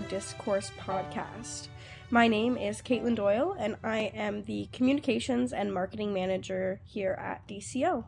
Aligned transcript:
Discourse 0.00 0.70
podcast. 0.78 1.68
My 2.10 2.28
name 2.28 2.56
is 2.56 2.82
Katelyn 2.82 3.16
Doyle, 3.16 3.56
and 3.58 3.76
I 3.82 4.12
am 4.14 4.44
the 4.44 4.68
Communications 4.72 5.52
and 5.52 5.72
Marketing 5.72 6.12
Manager 6.12 6.80
here 6.84 7.18
at 7.20 7.46
DCO. 7.48 8.04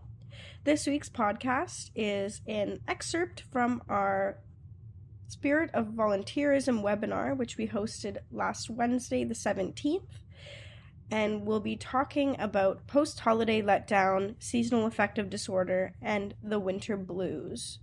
This 0.65 0.87
week's 0.87 1.09
podcast 1.09 1.91
is 1.95 2.41
an 2.47 2.81
excerpt 2.87 3.45
from 3.53 3.83
our 3.89 4.39
Spirit 5.29 5.71
of 5.75 5.87
Volunteerism 5.87 6.83
webinar, 6.83 7.37
which 7.37 7.57
we 7.57 7.69
hosted 7.69 8.19
last 8.31 8.71
Wednesday, 8.71 9.25
the 9.25 9.35
17th. 9.35 10.21
And 11.11 11.47
we'll 11.47 11.61
be 11.61 11.77
talking 11.77 12.37
about 12.41 12.87
post 12.87 13.21
holiday 13.21 13.63
letdown, 13.63 14.35
seasonal 14.39 14.87
affective 14.87 15.31
disorder, 15.31 15.95
and 16.03 16.35
the 16.43 16.59
winter 16.59 16.97
blues. 16.97 17.79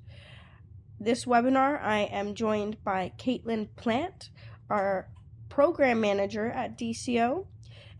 This 1.03 1.25
webinar, 1.25 1.83
I 1.83 2.03
am 2.13 2.33
joined 2.33 2.81
by 2.81 3.11
Caitlin 3.17 3.67
Plant, 3.75 4.29
our 4.69 5.09
program 5.49 5.99
manager 5.99 6.49
at 6.49 6.77
DCO, 6.77 7.45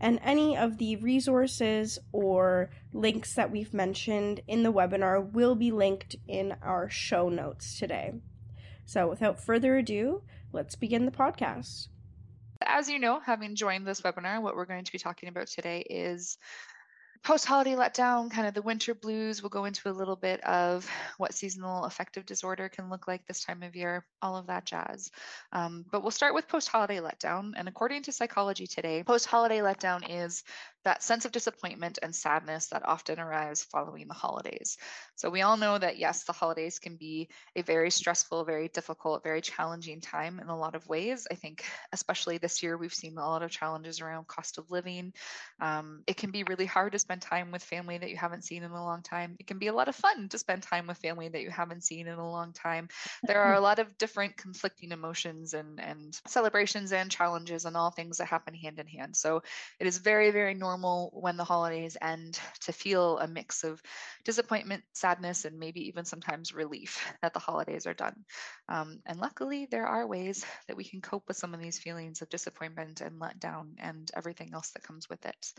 and 0.00 0.18
any 0.22 0.56
of 0.56 0.78
the 0.78 0.96
resources 0.96 1.98
or 2.12 2.70
links 2.94 3.34
that 3.34 3.50
we've 3.50 3.74
mentioned 3.74 4.40
in 4.48 4.62
the 4.62 4.72
webinar 4.72 5.32
will 5.32 5.54
be 5.54 5.70
linked 5.70 6.16
in 6.26 6.56
our 6.62 6.88
show 6.88 7.28
notes 7.28 7.78
today. 7.78 8.14
So, 8.86 9.06
without 9.06 9.38
further 9.38 9.76
ado, 9.76 10.22
let's 10.50 10.74
begin 10.74 11.04
the 11.04 11.12
podcast. 11.12 11.88
As 12.62 12.88
you 12.88 12.98
know, 12.98 13.20
having 13.20 13.54
joined 13.54 13.86
this 13.86 14.00
webinar, 14.00 14.40
what 14.40 14.56
we're 14.56 14.64
going 14.64 14.84
to 14.84 14.92
be 14.92 14.98
talking 14.98 15.28
about 15.28 15.48
today 15.48 15.80
is 15.90 16.38
post-holiday 17.24 17.74
letdown, 17.74 18.30
kind 18.30 18.46
of 18.46 18.52
the 18.52 18.60
winter 18.60 18.94
blues. 18.94 19.42
We'll 19.42 19.48
go 19.48 19.64
into 19.64 19.88
a 19.88 19.92
little 19.92 20.14
bit 20.14 20.44
of 20.44 20.86
what 21.16 21.32
seasonal 21.32 21.84
affective 21.84 22.26
disorder 22.26 22.68
can 22.68 22.90
look 22.90 23.08
like 23.08 23.26
this 23.26 23.42
time 23.42 23.62
of 23.62 23.74
year, 23.74 24.04
all 24.20 24.36
of 24.36 24.48
that 24.48 24.66
jazz. 24.66 25.10
Um, 25.50 25.86
but 25.90 26.02
we'll 26.02 26.10
start 26.10 26.34
with 26.34 26.48
post-holiday 26.48 26.98
letdown. 26.98 27.52
And 27.56 27.66
according 27.66 28.02
to 28.02 28.12
Psychology 28.12 28.66
Today, 28.66 29.02
post-holiday 29.02 29.60
letdown 29.60 30.04
is 30.08 30.44
that 30.84 31.02
sense 31.02 31.24
of 31.24 31.32
disappointment 31.32 31.98
and 32.02 32.14
sadness 32.14 32.66
that 32.66 32.86
often 32.86 33.18
arrives 33.18 33.64
following 33.64 34.06
the 34.06 34.12
holidays. 34.12 34.76
So 35.14 35.30
we 35.30 35.40
all 35.40 35.56
know 35.56 35.78
that 35.78 35.96
yes, 35.96 36.24
the 36.24 36.34
holidays 36.34 36.78
can 36.78 36.96
be 36.96 37.30
a 37.56 37.62
very 37.62 37.90
stressful, 37.90 38.44
very 38.44 38.68
difficult, 38.68 39.24
very 39.24 39.40
challenging 39.40 40.02
time 40.02 40.40
in 40.40 40.48
a 40.48 40.58
lot 40.58 40.74
of 40.74 40.86
ways. 40.86 41.26
I 41.30 41.36
think 41.36 41.64
especially 41.92 42.36
this 42.36 42.62
year 42.62 42.76
we've 42.76 42.92
seen 42.92 43.16
a 43.16 43.26
lot 43.26 43.42
of 43.42 43.50
challenges 43.50 44.02
around 44.02 44.26
cost 44.26 44.58
of 44.58 44.70
living. 44.70 45.14
Um, 45.58 46.02
it 46.06 46.18
can 46.18 46.30
be 46.30 46.44
really 46.44 46.66
hard 46.66 46.92
to 46.92 46.98
spend 46.98 47.13
time 47.22 47.50
with 47.50 47.62
family 47.62 47.98
that 47.98 48.10
you 48.10 48.16
haven't 48.16 48.44
seen 48.44 48.62
in 48.62 48.70
a 48.70 48.84
long 48.84 49.02
time. 49.02 49.36
It 49.38 49.46
can 49.46 49.58
be 49.58 49.68
a 49.68 49.74
lot 49.74 49.88
of 49.88 49.96
fun 49.96 50.28
to 50.30 50.38
spend 50.38 50.62
time 50.62 50.86
with 50.86 50.98
family 50.98 51.28
that 51.28 51.42
you 51.42 51.50
haven't 51.50 51.84
seen 51.84 52.06
in 52.06 52.18
a 52.18 52.30
long 52.30 52.52
time. 52.52 52.88
There 53.26 53.42
are 53.42 53.54
a 53.54 53.60
lot 53.60 53.78
of 53.78 53.96
different 53.98 54.36
conflicting 54.36 54.92
emotions 54.92 55.54
and 55.54 55.80
and 55.80 56.18
celebrations 56.26 56.92
and 56.92 57.10
challenges 57.10 57.64
and 57.64 57.76
all 57.76 57.90
things 57.90 58.18
that 58.18 58.26
happen 58.26 58.54
hand 58.54 58.78
in 58.78 58.86
hand. 58.86 59.16
So 59.16 59.42
it 59.80 59.86
is 59.86 59.98
very 59.98 60.30
very 60.30 60.54
normal 60.54 60.74
normal 60.74 61.10
when 61.12 61.36
the 61.36 61.44
holidays 61.44 61.96
end 62.00 62.38
to 62.60 62.72
feel 62.72 63.18
a 63.18 63.26
mix 63.28 63.64
of 63.64 63.80
disappointment, 64.24 64.82
sadness, 64.92 65.44
and 65.44 65.58
maybe 65.58 65.88
even 65.88 66.04
sometimes 66.04 66.54
relief 66.54 67.12
that 67.22 67.32
the 67.32 67.38
holidays 67.38 67.86
are 67.86 67.94
done. 67.94 68.24
Um, 68.68 69.00
and 69.06 69.18
luckily, 69.18 69.66
there 69.70 69.86
are 69.86 70.06
ways 70.06 70.44
that 70.68 70.76
we 70.76 70.84
can 70.84 71.00
cope 71.00 71.24
with 71.28 71.36
some 71.36 71.54
of 71.54 71.60
these 71.60 71.78
feelings 71.78 72.22
of 72.22 72.28
disappointment 72.28 73.00
and 73.00 73.20
letdown 73.20 73.74
and 73.78 74.10
everything 74.16 74.50
else 74.52 74.70
that 74.70 74.82
comes 74.82 75.08
with 75.08 75.24
it. 75.26 75.52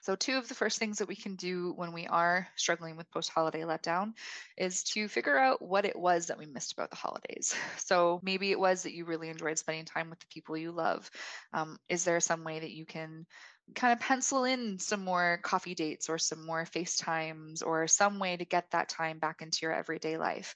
So, 0.00 0.16
two 0.16 0.36
of 0.38 0.48
the 0.48 0.54
first 0.54 0.78
things 0.78 0.98
that 0.98 1.08
we 1.08 1.16
can 1.16 1.36
do 1.36 1.72
when 1.76 1.92
we 1.92 2.06
are 2.06 2.48
struggling 2.56 2.96
with 2.96 3.10
post 3.10 3.30
holiday 3.30 3.60
letdown 3.60 4.12
is 4.56 4.82
to 4.84 5.08
figure 5.08 5.38
out 5.38 5.62
what 5.62 5.84
it 5.84 5.98
was 5.98 6.26
that 6.26 6.38
we 6.38 6.46
missed 6.46 6.72
about 6.72 6.90
the 6.90 6.96
holidays. 6.96 7.54
So, 7.78 8.20
maybe 8.22 8.50
it 8.50 8.60
was 8.60 8.82
that 8.84 8.94
you 8.94 9.04
really 9.04 9.28
enjoyed 9.28 9.58
spending 9.58 9.84
time 9.84 10.10
with 10.10 10.20
the 10.20 10.26
people 10.32 10.56
you 10.56 10.70
love. 10.72 11.10
Um, 11.52 11.78
is 11.88 12.04
there 12.04 12.20
some 12.20 12.44
way 12.44 12.60
that 12.60 12.70
you 12.70 12.86
can 12.86 13.26
kind 13.74 13.92
of 13.92 14.00
pencil 14.00 14.44
in 14.44 14.78
some 14.78 15.04
more 15.04 15.38
coffee 15.42 15.74
dates 15.74 16.08
or 16.08 16.18
some 16.18 16.44
more 16.44 16.64
FaceTimes 16.64 17.64
or 17.64 17.86
some 17.86 18.18
way 18.18 18.36
to 18.36 18.44
get 18.44 18.70
that 18.70 18.88
time 18.88 19.18
back 19.18 19.42
into 19.42 19.60
your 19.62 19.72
everyday 19.72 20.16
life. 20.16 20.54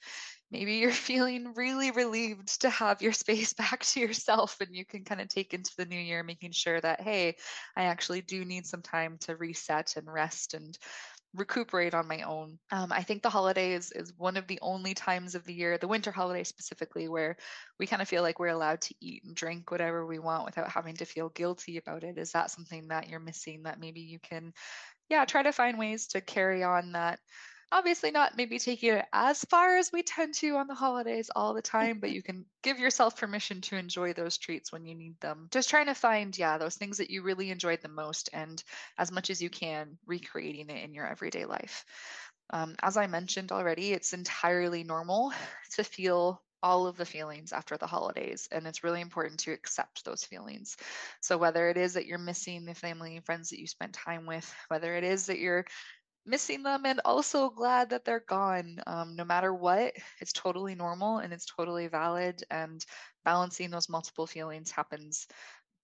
Maybe 0.55 0.75
you're 0.75 0.91
feeling 1.09 1.53
really 1.53 1.91
relieved 1.91 2.61
to 2.61 2.69
have 2.69 3.01
your 3.01 3.11
space 3.11 3.51
back 3.61 3.83
to 3.87 3.99
yourself 3.99 4.55
and 4.61 4.73
you 4.73 4.85
can 4.85 5.03
kind 5.03 5.19
of 5.19 5.27
take 5.27 5.53
into 5.53 5.71
the 5.77 5.85
new 5.85 5.99
year 5.99 6.23
making 6.23 6.53
sure 6.53 6.79
that, 6.79 7.01
hey, 7.01 7.35
I 7.75 7.83
actually 7.83 8.21
do 8.21 8.45
need 8.45 8.65
some 8.65 8.81
time 8.81 9.17
to 9.21 9.35
reset 9.35 9.97
and 9.97 10.11
rest 10.11 10.53
and 10.53 10.77
recuperate 11.33 11.93
on 11.93 12.07
my 12.07 12.21
own. 12.21 12.57
Um, 12.71 12.93
I 12.93 13.03
think 13.03 13.21
the 13.21 13.29
holidays 13.29 13.91
is 13.91 14.13
one 14.15 14.37
of 14.37 14.47
the 14.47 14.59
only 14.61 14.93
times 14.93 15.35
of 15.35 15.43
the 15.43 15.53
year, 15.53 15.77
the 15.77 15.89
winter 15.89 16.09
holiday 16.09 16.45
specifically, 16.45 17.09
where 17.09 17.35
we 17.77 17.85
kind 17.85 18.01
of 18.01 18.07
feel 18.07 18.21
like 18.21 18.39
we're 18.39 18.47
allowed 18.47 18.79
to 18.83 18.95
eat 19.01 19.25
and 19.25 19.35
drink 19.35 19.71
whatever 19.71 20.05
we 20.05 20.19
want 20.19 20.45
without 20.45 20.71
having 20.71 20.95
to 20.95 21.05
feel 21.05 21.27
guilty 21.27 21.75
about 21.75 22.05
it. 22.05 22.17
Is 22.17 22.31
that 22.31 22.49
something 22.49 22.87
that 22.87 23.09
you're 23.09 23.19
missing 23.19 23.63
that 23.63 23.81
maybe 23.81 23.99
you 23.99 24.19
can, 24.19 24.53
yeah, 25.09 25.25
try 25.25 25.43
to 25.43 25.51
find 25.51 25.77
ways 25.77 26.07
to 26.07 26.21
carry 26.21 26.63
on 26.63 26.93
that 26.93 27.19
obviously 27.75 28.09
not 28.09 28.37
maybe 28.37 28.57
taking 28.57 28.93
it 28.93 29.05
as 29.11 29.43
far 29.43 29.75
as 29.75 29.91
we 29.91 30.01
tend 30.01 30.33
to 30.33 30.55
on 30.55 30.65
the 30.65 30.73
holidays 30.73 31.29
all 31.35 31.53
the 31.53 31.61
time, 31.61 31.99
but 31.99 32.09
you 32.09 32.23
can 32.23 32.45
give 32.63 32.79
yourself 32.79 33.17
permission 33.17 33.59
to 33.59 33.75
enjoy 33.75 34.13
those 34.13 34.37
treats 34.37 34.71
when 34.71 34.85
you 34.85 34.95
need 34.95 35.19
them. 35.19 35.49
Just 35.51 35.69
trying 35.69 35.87
to 35.87 35.93
find, 35.93 36.37
yeah, 36.37 36.57
those 36.57 36.75
things 36.75 36.97
that 36.99 37.09
you 37.09 37.21
really 37.21 37.51
enjoyed 37.51 37.81
the 37.81 37.89
most 37.89 38.29
and 38.31 38.63
as 38.97 39.11
much 39.11 39.29
as 39.29 39.41
you 39.41 39.49
can, 39.49 39.97
recreating 40.05 40.69
it 40.69 40.85
in 40.85 40.93
your 40.93 41.05
everyday 41.05 41.43
life. 41.43 41.83
Um, 42.51 42.75
as 42.81 42.95
I 42.95 43.07
mentioned 43.07 43.51
already, 43.51 43.91
it's 43.91 44.13
entirely 44.13 44.85
normal 44.85 45.33
to 45.75 45.83
feel 45.83 46.41
all 46.63 46.87
of 46.87 46.97
the 46.97 47.05
feelings 47.05 47.53
after 47.53 47.77
the 47.77 47.85
holidays 47.85 48.49
and 48.51 48.65
it's 48.65 48.83
really 48.83 48.99
important 48.99 49.39
to 49.39 49.51
accept 49.51 50.03
those 50.03 50.23
feelings 50.23 50.77
so 51.21 51.37
whether 51.37 51.69
it 51.69 51.77
is 51.77 51.93
that 51.93 52.07
you're 52.07 52.17
missing 52.17 52.65
the 52.65 52.73
family 52.73 53.15
and 53.15 53.23
friends 53.23 53.51
that 53.51 53.59
you 53.59 53.67
spent 53.67 53.93
time 53.93 54.25
with 54.25 54.51
whether 54.69 54.95
it 54.95 55.03
is 55.03 55.27
that 55.27 55.37
you're 55.37 55.63
missing 56.25 56.63
them 56.63 56.85
and 56.85 57.01
also 57.05 57.49
glad 57.49 57.89
that 57.89 58.05
they're 58.05 58.19
gone. 58.27 58.79
Um, 58.87 59.15
no 59.15 59.25
matter 59.25 59.53
what, 59.53 59.93
it's 60.19 60.33
totally 60.33 60.75
normal 60.75 61.19
and 61.19 61.33
it's 61.33 61.45
totally 61.45 61.87
valid. 61.87 62.43
And 62.49 62.83
balancing 63.23 63.69
those 63.71 63.89
multiple 63.89 64.27
feelings 64.27 64.71
happens 64.71 65.27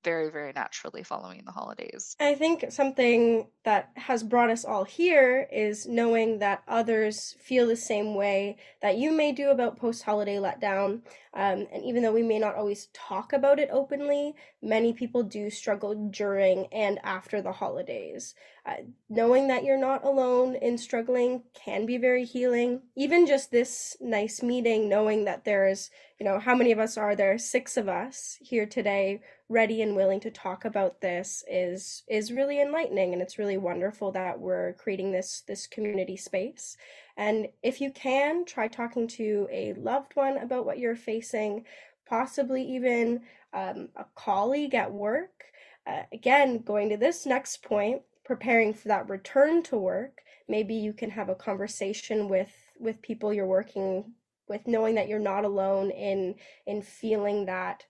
very, 0.03 0.29
very 0.29 0.51
naturally 0.53 1.03
following 1.03 1.43
the 1.45 1.51
holidays. 1.51 2.15
I 2.19 2.35
think 2.35 2.65
something 2.69 3.47
that 3.63 3.91
has 3.95 4.23
brought 4.23 4.49
us 4.49 4.65
all 4.65 4.83
here 4.83 5.47
is 5.51 5.85
knowing 5.87 6.39
that 6.39 6.63
others 6.67 7.35
feel 7.39 7.67
the 7.67 7.75
same 7.75 8.15
way 8.15 8.57
that 8.81 8.97
you 8.97 9.11
may 9.11 9.31
do 9.31 9.49
about 9.49 9.77
post 9.77 10.03
holiday 10.03 10.37
letdown. 10.37 11.01
Um, 11.33 11.67
and 11.71 11.83
even 11.85 12.03
though 12.03 12.11
we 12.11 12.23
may 12.23 12.39
not 12.39 12.55
always 12.55 12.89
talk 12.93 13.33
about 13.33 13.59
it 13.59 13.69
openly, 13.71 14.33
many 14.61 14.91
people 14.93 15.23
do 15.23 15.49
struggle 15.49 16.09
during 16.09 16.67
and 16.73 16.99
after 17.03 17.41
the 17.41 17.53
holidays. 17.53 18.35
Uh, 18.65 18.75
knowing 19.09 19.47
that 19.47 19.63
you're 19.63 19.77
not 19.77 20.03
alone 20.03 20.55
in 20.55 20.77
struggling 20.77 21.43
can 21.53 21.85
be 21.85 21.97
very 21.97 22.25
healing. 22.25 22.81
Even 22.95 23.25
just 23.25 23.51
this 23.51 23.95
nice 24.01 24.43
meeting, 24.43 24.89
knowing 24.89 25.25
that 25.25 25.45
there's, 25.45 25.89
you 26.21 26.25
know, 26.25 26.37
how 26.37 26.53
many 26.53 26.71
of 26.71 26.77
us 26.77 26.97
are 26.97 27.15
there? 27.15 27.39
Six 27.39 27.77
of 27.77 27.89
us 27.89 28.37
here 28.39 28.67
today, 28.67 29.21
ready 29.49 29.81
and 29.81 29.95
willing 29.95 30.19
to 30.19 30.29
talk 30.29 30.65
about 30.65 31.01
this 31.01 31.43
is 31.49 32.03
is 32.07 32.31
really 32.31 32.61
enlightening 32.61 33.13
and 33.13 33.23
it's 33.23 33.39
really 33.39 33.57
wonderful 33.57 34.11
that 34.11 34.39
we're 34.39 34.73
creating 34.73 35.11
this 35.11 35.41
this 35.47 35.65
community 35.65 36.15
space. 36.15 36.77
And 37.17 37.47
if 37.63 37.81
you 37.81 37.89
can, 37.91 38.45
try 38.45 38.67
talking 38.67 39.07
to 39.17 39.47
a 39.51 39.73
loved 39.73 40.15
one 40.15 40.37
about 40.37 40.63
what 40.67 40.77
you're 40.77 40.95
facing, 40.95 41.65
possibly 42.07 42.63
even 42.65 43.21
um, 43.53 43.89
a 43.95 44.05
colleague 44.13 44.75
at 44.75 44.91
work 44.93 45.45
Uh, 45.87 46.03
again, 46.13 46.59
going 46.59 46.89
to 46.89 46.97
this 46.97 47.25
next 47.25 47.63
point, 47.63 48.03
preparing 48.23 48.73
for 48.75 48.87
that 48.89 49.09
return 49.09 49.63
to 49.63 49.75
work, 49.77 50.21
maybe 50.47 50.75
you 50.75 50.93
can 50.93 51.09
have 51.09 51.29
a 51.29 51.35
conversation 51.35 52.29
with 52.29 52.53
with 52.79 53.01
people 53.01 53.33
you're 53.33 53.47
working 53.47 54.13
with 54.51 54.67
knowing 54.67 54.93
that 54.95 55.07
you're 55.07 55.19
not 55.19 55.45
alone 55.45 55.89
in 55.89 56.35
in 56.67 56.83
feeling 56.83 57.45
that 57.47 57.85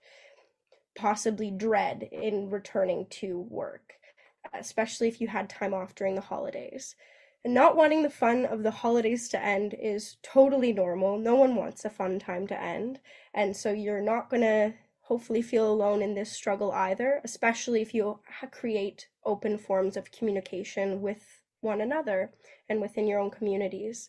possibly 0.94 1.50
dread 1.50 2.08
in 2.10 2.48
returning 2.48 3.06
to 3.10 3.38
work 3.50 3.94
especially 4.54 5.08
if 5.08 5.20
you 5.20 5.28
had 5.28 5.48
time 5.48 5.74
off 5.74 5.94
during 5.94 6.14
the 6.14 6.20
holidays. 6.20 6.94
And 7.44 7.54
not 7.54 7.76
wanting 7.76 8.02
the 8.02 8.10
fun 8.10 8.44
of 8.44 8.62
the 8.62 8.70
holidays 8.70 9.28
to 9.30 9.42
end 9.42 9.74
is 9.80 10.16
totally 10.22 10.72
normal. 10.72 11.18
No 11.18 11.34
one 11.34 11.56
wants 11.56 11.84
a 11.84 11.90
fun 11.90 12.18
time 12.18 12.46
to 12.48 12.60
end. 12.60 13.00
And 13.34 13.56
so 13.56 13.72
you're 13.72 14.02
not 14.02 14.30
going 14.30 14.42
to 14.42 14.74
hopefully 15.06 15.42
feel 15.42 15.70
alone 15.70 16.00
in 16.00 16.14
this 16.14 16.30
struggle 16.30 16.70
either 16.70 17.20
especially 17.24 17.82
if 17.82 17.92
you 17.92 18.20
create 18.52 19.08
open 19.24 19.58
forms 19.58 19.96
of 19.96 20.12
communication 20.12 21.02
with 21.02 21.42
one 21.60 21.80
another 21.80 22.32
and 22.68 22.80
within 22.80 23.08
your 23.08 23.18
own 23.18 23.28
communities 23.28 24.08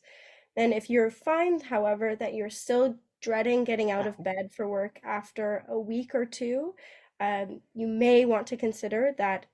and 0.56 0.74
if 0.74 0.90
you 0.90 1.10
find, 1.10 1.62
however, 1.64 2.16
that 2.16 2.34
you're 2.34 2.50
still 2.50 2.96
dreading 3.22 3.64
getting 3.64 3.92
out 3.92 4.08
of 4.08 4.24
bed 4.24 4.52
for 4.52 4.68
work 4.68 5.00
after 5.04 5.66
a 5.68 5.80
week 5.80 6.14
or 6.14 6.26
two, 6.26 6.74
um, 7.20 7.62
you 7.74 7.88
may 7.88 8.26
want 8.26 8.48
to 8.48 8.58
consider 8.58 9.14
that 9.18 9.46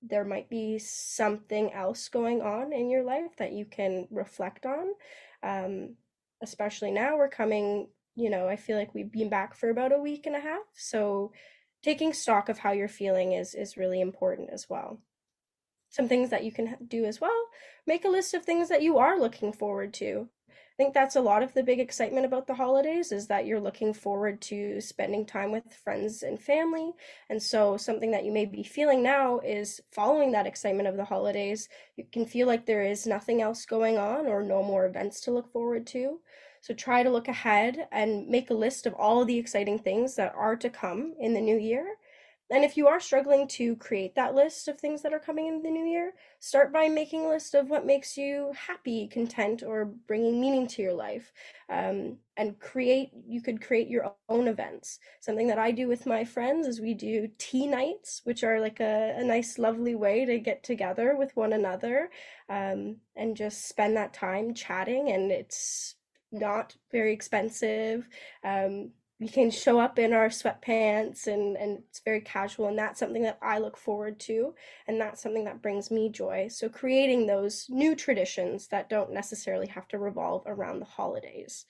there 0.00 0.24
might 0.24 0.48
be 0.48 0.78
something 0.78 1.72
else 1.72 2.08
going 2.08 2.40
on 2.40 2.72
in 2.72 2.88
your 2.88 3.02
life 3.02 3.36
that 3.36 3.52
you 3.52 3.64
can 3.64 4.06
reflect 4.10 4.64
on. 4.64 4.86
Um, 5.42 5.96
especially 6.42 6.92
now, 6.92 7.16
we're 7.16 7.28
coming, 7.28 7.88
you 8.14 8.30
know, 8.30 8.48
I 8.48 8.56
feel 8.56 8.78
like 8.78 8.94
we've 8.94 9.10
been 9.10 9.28
back 9.28 9.54
for 9.54 9.70
about 9.70 9.92
a 9.92 9.98
week 9.98 10.26
and 10.26 10.36
a 10.36 10.40
half. 10.40 10.62
So 10.74 11.32
taking 11.82 12.12
stock 12.12 12.48
of 12.48 12.58
how 12.58 12.72
you're 12.72 12.88
feeling 12.88 13.32
is 13.32 13.54
is 13.54 13.76
really 13.76 14.00
important 14.00 14.50
as 14.50 14.68
well 14.68 15.00
some 15.90 16.08
things 16.08 16.30
that 16.30 16.44
you 16.44 16.52
can 16.52 16.76
do 16.86 17.04
as 17.04 17.20
well 17.20 17.46
make 17.86 18.04
a 18.04 18.08
list 18.08 18.34
of 18.34 18.44
things 18.44 18.68
that 18.68 18.82
you 18.82 18.98
are 18.98 19.18
looking 19.18 19.52
forward 19.52 19.92
to 19.94 20.28
think 20.78 20.94
that's 20.94 21.16
a 21.16 21.20
lot 21.20 21.42
of 21.42 21.52
the 21.54 21.62
big 21.64 21.80
excitement 21.80 22.24
about 22.24 22.46
the 22.46 22.54
holidays 22.54 23.10
is 23.10 23.26
that 23.26 23.46
you're 23.46 23.60
looking 23.60 23.92
forward 23.92 24.40
to 24.42 24.80
spending 24.80 25.26
time 25.26 25.50
with 25.50 25.74
friends 25.74 26.22
and 26.22 26.40
family. 26.40 26.92
And 27.28 27.42
so, 27.42 27.76
something 27.76 28.12
that 28.12 28.24
you 28.24 28.30
may 28.30 28.46
be 28.46 28.62
feeling 28.62 29.02
now 29.02 29.40
is 29.40 29.80
following 29.90 30.30
that 30.32 30.46
excitement 30.46 30.88
of 30.88 30.96
the 30.96 31.04
holidays, 31.04 31.68
you 31.96 32.04
can 32.12 32.24
feel 32.24 32.46
like 32.46 32.64
there 32.64 32.84
is 32.84 33.08
nothing 33.08 33.42
else 33.42 33.66
going 33.66 33.98
on 33.98 34.28
or 34.28 34.44
no 34.44 34.62
more 34.62 34.86
events 34.86 35.20
to 35.22 35.32
look 35.32 35.52
forward 35.52 35.84
to. 35.88 36.20
So, 36.60 36.74
try 36.74 37.02
to 37.02 37.10
look 37.10 37.26
ahead 37.26 37.88
and 37.90 38.28
make 38.28 38.50
a 38.50 38.54
list 38.54 38.86
of 38.86 38.94
all 38.94 39.20
of 39.20 39.26
the 39.26 39.38
exciting 39.38 39.80
things 39.80 40.14
that 40.14 40.32
are 40.36 40.54
to 40.54 40.70
come 40.70 41.12
in 41.18 41.34
the 41.34 41.40
new 41.40 41.58
year 41.58 41.97
and 42.50 42.64
if 42.64 42.76
you 42.76 42.88
are 42.88 42.98
struggling 42.98 43.46
to 43.48 43.76
create 43.76 44.14
that 44.14 44.34
list 44.34 44.68
of 44.68 44.78
things 44.78 45.02
that 45.02 45.12
are 45.12 45.18
coming 45.18 45.48
in 45.48 45.62
the 45.62 45.70
new 45.70 45.84
year, 45.84 46.14
start 46.40 46.72
by 46.72 46.88
making 46.88 47.24
a 47.24 47.28
list 47.28 47.54
of 47.54 47.68
what 47.68 47.84
makes 47.84 48.16
you 48.16 48.52
happy, 48.56 49.06
content, 49.06 49.62
or 49.62 49.84
bringing 49.84 50.40
meaning 50.40 50.66
to 50.68 50.82
your 50.82 50.94
life. 50.94 51.30
Um, 51.68 52.16
and 52.38 52.58
create, 52.58 53.10
you 53.26 53.42
could 53.42 53.60
create 53.60 53.88
your 53.88 54.14
own 54.30 54.48
events. 54.48 54.98
Something 55.20 55.48
that 55.48 55.58
I 55.58 55.72
do 55.72 55.88
with 55.88 56.06
my 56.06 56.24
friends 56.24 56.66
is 56.66 56.80
we 56.80 56.94
do 56.94 57.28
tea 57.36 57.66
nights, 57.66 58.22
which 58.24 58.42
are 58.44 58.60
like 58.60 58.80
a, 58.80 59.14
a 59.18 59.24
nice, 59.24 59.58
lovely 59.58 59.94
way 59.94 60.24
to 60.24 60.38
get 60.38 60.62
together 60.62 61.16
with 61.16 61.36
one 61.36 61.52
another 61.52 62.10
um, 62.48 62.96
and 63.14 63.36
just 63.36 63.68
spend 63.68 63.96
that 63.96 64.14
time 64.14 64.54
chatting. 64.54 65.10
And 65.10 65.30
it's 65.30 65.96
not 66.32 66.74
very 66.90 67.12
expensive. 67.12 68.08
Um, 68.42 68.92
we 69.20 69.28
can 69.28 69.50
show 69.50 69.80
up 69.80 69.98
in 69.98 70.12
our 70.12 70.28
sweatpants 70.28 71.26
and 71.26 71.56
and 71.56 71.78
it's 71.88 72.00
very 72.00 72.20
casual 72.20 72.68
and 72.68 72.78
that's 72.78 73.00
something 73.00 73.22
that 73.22 73.38
I 73.42 73.58
look 73.58 73.76
forward 73.76 74.20
to 74.20 74.54
and 74.86 75.00
that's 75.00 75.22
something 75.22 75.44
that 75.44 75.62
brings 75.62 75.90
me 75.90 76.08
joy. 76.08 76.48
So 76.50 76.68
creating 76.68 77.26
those 77.26 77.66
new 77.68 77.96
traditions 77.96 78.68
that 78.68 78.88
don't 78.88 79.12
necessarily 79.12 79.66
have 79.68 79.88
to 79.88 79.98
revolve 79.98 80.44
around 80.46 80.78
the 80.78 80.86
holidays. 80.86 81.66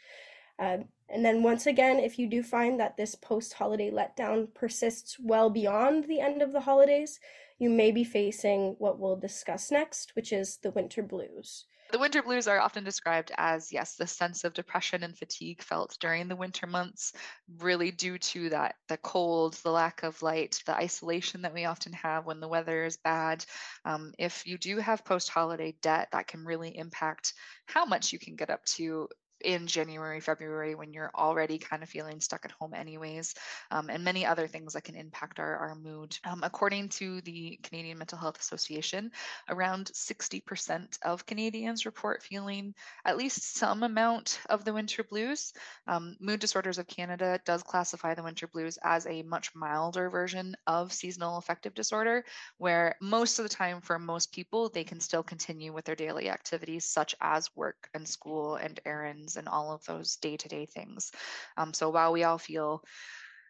Uh, 0.58 0.78
and 1.08 1.24
then 1.24 1.42
once 1.42 1.66
again, 1.66 1.98
if 1.98 2.18
you 2.18 2.26
do 2.26 2.42
find 2.42 2.80
that 2.80 2.96
this 2.96 3.14
post-holiday 3.14 3.90
letdown 3.90 4.52
persists 4.54 5.16
well 5.18 5.48
beyond 5.48 6.04
the 6.04 6.20
end 6.20 6.42
of 6.42 6.52
the 6.52 6.60
holidays, 6.60 7.20
you 7.58 7.70
may 7.70 7.90
be 7.90 8.04
facing 8.04 8.76
what 8.78 8.98
we'll 8.98 9.16
discuss 9.16 9.70
next, 9.70 10.14
which 10.14 10.32
is 10.32 10.58
the 10.62 10.70
winter 10.70 11.02
blues. 11.02 11.66
The 11.90 11.98
winter 11.98 12.22
blues 12.22 12.46
are 12.46 12.60
often 12.60 12.84
described 12.84 13.32
as, 13.38 13.72
yes, 13.72 13.96
the 13.96 14.06
sense 14.06 14.44
of 14.44 14.52
depression 14.52 15.02
and 15.02 15.16
fatigue 15.16 15.62
felt 15.62 15.96
during 16.00 16.28
the 16.28 16.36
winter 16.36 16.66
months, 16.66 17.14
really 17.60 17.90
due 17.90 18.18
to 18.18 18.50
that 18.50 18.74
the 18.88 18.98
cold, 18.98 19.54
the 19.54 19.70
lack 19.70 20.02
of 20.02 20.20
light, 20.20 20.62
the 20.66 20.76
isolation 20.76 21.42
that 21.42 21.54
we 21.54 21.64
often 21.64 21.94
have 21.94 22.26
when 22.26 22.40
the 22.40 22.48
weather 22.48 22.84
is 22.84 22.98
bad. 22.98 23.42
Um, 23.86 24.12
if 24.18 24.46
you 24.46 24.58
do 24.58 24.76
have 24.78 25.04
post 25.04 25.30
holiday 25.30 25.74
debt, 25.80 26.08
that 26.12 26.26
can 26.26 26.44
really 26.44 26.76
impact 26.76 27.32
how 27.64 27.86
much 27.86 28.12
you 28.12 28.18
can 28.18 28.36
get 28.36 28.50
up 28.50 28.64
to 28.76 29.08
in 29.40 29.66
January, 29.66 30.20
February, 30.20 30.74
when 30.74 30.92
you're 30.92 31.10
already 31.14 31.58
kind 31.58 31.82
of 31.82 31.88
feeling 31.88 32.20
stuck 32.20 32.44
at 32.44 32.50
home, 32.52 32.74
anyways, 32.74 33.34
um, 33.70 33.88
and 33.90 34.02
many 34.02 34.26
other 34.26 34.46
things 34.46 34.72
that 34.72 34.84
can 34.84 34.96
impact 34.96 35.38
our, 35.38 35.56
our 35.56 35.74
mood. 35.74 36.16
Um, 36.24 36.42
according 36.42 36.88
to 36.90 37.20
the 37.22 37.58
Canadian 37.62 37.98
Mental 37.98 38.18
Health 38.18 38.40
Association, 38.40 39.10
around 39.48 39.86
60% 39.94 40.98
of 41.04 41.26
Canadians 41.26 41.86
report 41.86 42.22
feeling 42.22 42.74
at 43.04 43.16
least 43.16 43.56
some 43.56 43.82
amount 43.82 44.40
of 44.48 44.64
the 44.64 44.72
winter 44.72 45.04
blues. 45.04 45.52
Um, 45.86 46.16
Mood 46.20 46.40
Disorders 46.40 46.78
of 46.78 46.86
Canada 46.86 47.40
does 47.44 47.62
classify 47.62 48.14
the 48.14 48.22
winter 48.22 48.46
blues 48.46 48.78
as 48.82 49.06
a 49.06 49.22
much 49.22 49.54
milder 49.54 50.10
version 50.10 50.56
of 50.66 50.92
seasonal 50.92 51.38
affective 51.38 51.74
disorder, 51.74 52.24
where 52.58 52.96
most 53.00 53.38
of 53.38 53.44
the 53.44 53.48
time, 53.48 53.80
for 53.80 53.98
most 53.98 54.32
people, 54.32 54.68
they 54.68 54.84
can 54.84 55.00
still 55.00 55.22
continue 55.22 55.72
with 55.72 55.84
their 55.84 55.94
daily 55.94 56.28
activities, 56.28 56.84
such 56.84 57.14
as 57.20 57.54
work 57.54 57.88
and 57.94 58.08
school 58.08 58.56
and 58.56 58.80
errands 58.84 59.27
and 59.36 59.48
all 59.48 59.72
of 59.72 59.84
those 59.84 60.16
day 60.16 60.36
to 60.36 60.48
day 60.48 60.66
things. 60.66 61.10
Um, 61.56 61.74
so 61.74 61.90
while 61.90 62.12
we 62.12 62.24
all 62.24 62.38
feel 62.38 62.82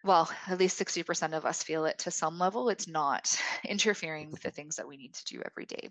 well, 0.05 0.31
at 0.47 0.59
least 0.59 0.79
60% 0.79 1.37
of 1.37 1.45
us 1.45 1.63
feel 1.63 1.85
it 1.85 1.99
to 1.99 2.11
some 2.11 2.39
level. 2.39 2.69
It's 2.69 2.87
not 2.87 3.37
interfering 3.69 4.31
with 4.31 4.43
the 4.43 4.51
things 4.51 4.77
that 4.77 4.87
we 4.87 4.97
need 4.97 5.15
to 5.15 5.25
do 5.25 5.43
every 5.45 5.67
day. 5.67 5.91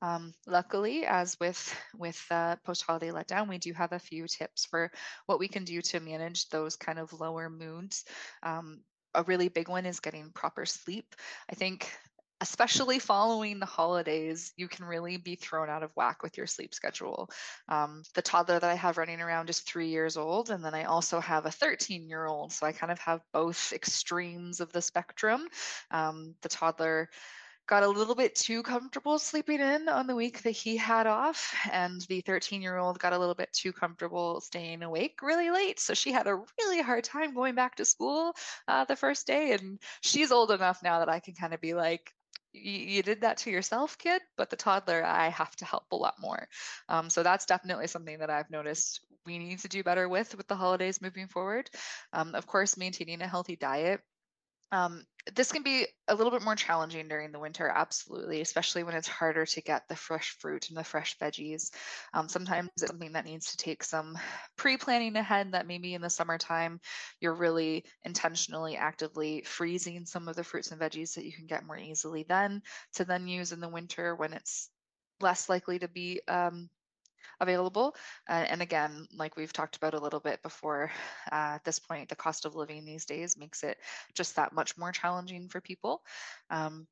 Um, 0.00 0.32
luckily, 0.46 1.04
as 1.04 1.36
with 1.40 1.74
with 1.96 2.24
uh, 2.30 2.56
post 2.64 2.84
holiday 2.86 3.10
letdown, 3.10 3.48
we 3.48 3.58
do 3.58 3.72
have 3.72 3.92
a 3.92 3.98
few 3.98 4.28
tips 4.28 4.64
for 4.64 4.92
what 5.26 5.40
we 5.40 5.48
can 5.48 5.64
do 5.64 5.82
to 5.82 5.98
manage 5.98 6.48
those 6.48 6.76
kind 6.76 7.00
of 7.00 7.12
lower 7.12 7.50
moods. 7.50 8.04
Um, 8.44 8.80
a 9.14 9.24
really 9.24 9.48
big 9.48 9.68
one 9.68 9.86
is 9.86 9.98
getting 9.98 10.30
proper 10.30 10.64
sleep. 10.64 11.16
I 11.50 11.56
think 11.56 11.90
especially 12.40 12.98
following 12.98 13.58
the 13.58 13.66
holidays, 13.66 14.52
you 14.56 14.68
can 14.68 14.84
really 14.84 15.16
be 15.16 15.34
thrown 15.34 15.68
out 15.68 15.82
of 15.82 15.90
whack 15.96 16.22
with 16.22 16.36
your 16.36 16.46
sleep 16.46 16.74
schedule. 16.74 17.30
Um, 17.68 18.02
the 18.14 18.22
toddler 18.22 18.60
that 18.60 18.70
I 18.70 18.74
have 18.74 18.98
running 18.98 19.20
around 19.20 19.50
is 19.50 19.60
three 19.60 19.88
years 19.88 20.16
old, 20.16 20.50
and 20.50 20.64
then 20.64 20.74
I 20.74 20.84
also 20.84 21.20
have 21.20 21.46
a 21.46 21.50
13 21.50 22.08
year 22.08 22.26
old. 22.26 22.52
So 22.52 22.66
I 22.66 22.72
kind 22.72 22.92
of 22.92 22.98
have 23.00 23.20
both 23.32 23.72
extremes 23.72 24.60
of 24.60 24.72
the 24.72 24.82
spectrum. 24.82 25.48
Um, 25.90 26.34
the 26.42 26.48
toddler 26.48 27.08
got 27.66 27.82
a 27.82 27.88
little 27.88 28.14
bit 28.14 28.34
too 28.34 28.62
comfortable 28.62 29.18
sleeping 29.18 29.60
in 29.60 29.90
on 29.90 30.06
the 30.06 30.16
week 30.16 30.42
that 30.42 30.52
he 30.52 30.74
had 30.74 31.06
off 31.06 31.54
and 31.70 32.00
the 32.08 32.22
13 32.22 32.62
year 32.62 32.78
old 32.78 32.98
got 32.98 33.12
a 33.12 33.18
little 33.18 33.34
bit 33.34 33.52
too 33.52 33.74
comfortable 33.74 34.40
staying 34.40 34.82
awake 34.82 35.18
really 35.20 35.50
late 35.50 35.78
so 35.78 35.92
she 35.92 36.10
had 36.10 36.26
a 36.26 36.34
really 36.58 36.80
hard 36.80 37.04
time 37.04 37.34
going 37.34 37.54
back 37.54 37.76
to 37.76 37.84
school 37.84 38.34
uh, 38.68 38.86
the 38.86 38.96
first 38.96 39.26
day 39.26 39.52
and 39.52 39.78
she's 40.00 40.32
old 40.32 40.50
enough 40.50 40.82
now 40.82 40.98
that 40.98 41.10
i 41.10 41.20
can 41.20 41.34
kind 41.34 41.52
of 41.52 41.60
be 41.60 41.74
like 41.74 42.10
you, 42.52 43.02
did 43.02 43.20
that 43.22 43.38
to 43.38 43.50
yourself, 43.50 43.98
kid, 43.98 44.22
but 44.36 44.50
the 44.50 44.56
toddler, 44.56 45.04
I 45.04 45.28
have 45.28 45.54
to 45.56 45.64
help 45.64 45.84
a 45.92 45.96
lot 45.96 46.14
more. 46.20 46.48
Um, 46.88 47.10
so 47.10 47.22
that's 47.22 47.46
definitely 47.46 47.86
something 47.86 48.18
that 48.18 48.30
I've 48.30 48.50
noticed 48.50 49.00
we 49.26 49.38
need 49.38 49.58
to 49.60 49.68
do 49.68 49.82
better 49.82 50.08
with 50.08 50.34
with 50.36 50.48
the 50.48 50.56
holidays 50.56 51.02
moving 51.02 51.28
forward. 51.28 51.68
Um, 52.12 52.34
of 52.34 52.46
course, 52.46 52.76
maintaining 52.76 53.20
a 53.20 53.28
healthy 53.28 53.56
diet 53.56 54.00
um, 54.72 55.04
this 55.34 55.52
can 55.52 55.62
be 55.62 55.86
a 56.08 56.14
little 56.14 56.30
bit 56.30 56.42
more 56.42 56.54
challenging 56.54 57.08
during 57.08 57.32
the 57.32 57.38
winter, 57.38 57.68
absolutely, 57.68 58.40
especially 58.40 58.82
when 58.82 58.94
it's 58.94 59.08
harder 59.08 59.44
to 59.44 59.60
get 59.60 59.82
the 59.88 59.96
fresh 59.96 60.36
fruit 60.38 60.68
and 60.68 60.76
the 60.76 60.84
fresh 60.84 61.18
veggies. 61.18 61.70
Um, 62.14 62.28
sometimes 62.28 62.70
it's 62.76 62.86
something 62.86 63.12
that 63.12 63.24
needs 63.24 63.50
to 63.50 63.56
take 63.56 63.82
some 63.84 64.16
pre 64.56 64.76
planning 64.76 65.16
ahead, 65.16 65.52
that 65.52 65.66
maybe 65.66 65.94
in 65.94 66.00
the 66.00 66.10
summertime 66.10 66.80
you're 67.20 67.34
really 67.34 67.84
intentionally, 68.04 68.76
actively 68.76 69.42
freezing 69.44 70.06
some 70.06 70.28
of 70.28 70.36
the 70.36 70.44
fruits 70.44 70.70
and 70.70 70.80
veggies 70.80 71.14
that 71.14 71.24
you 71.24 71.32
can 71.32 71.46
get 71.46 71.66
more 71.66 71.78
easily 71.78 72.24
then 72.28 72.62
to 72.94 73.04
then 73.04 73.26
use 73.26 73.52
in 73.52 73.60
the 73.60 73.68
winter 73.68 74.16
when 74.16 74.32
it's 74.32 74.70
less 75.20 75.48
likely 75.48 75.78
to 75.78 75.88
be 75.88 76.20
um, 76.28 76.68
available. 77.40 77.94
Uh, 78.28 78.44
and 78.48 78.62
again, 78.62 79.06
like 79.16 79.36
we've 79.36 79.52
talked 79.52 79.76
about 79.76 79.94
a 79.94 80.00
little 80.00 80.20
bit 80.20 80.42
before, 80.42 80.90
uh, 81.32 81.56
at 81.56 81.64
this 81.64 81.78
point, 81.78 82.08
the 82.08 82.16
cost 82.16 82.44
of 82.44 82.56
living 82.56 82.84
these 82.84 83.04
days 83.04 83.36
makes 83.36 83.62
it 83.62 83.78
just 84.14 84.36
that 84.36 84.52
much 84.52 84.76
more 84.76 84.92
challenging 84.92 85.48
for 85.48 85.60
people. 85.60 86.02
Um, 86.50 86.86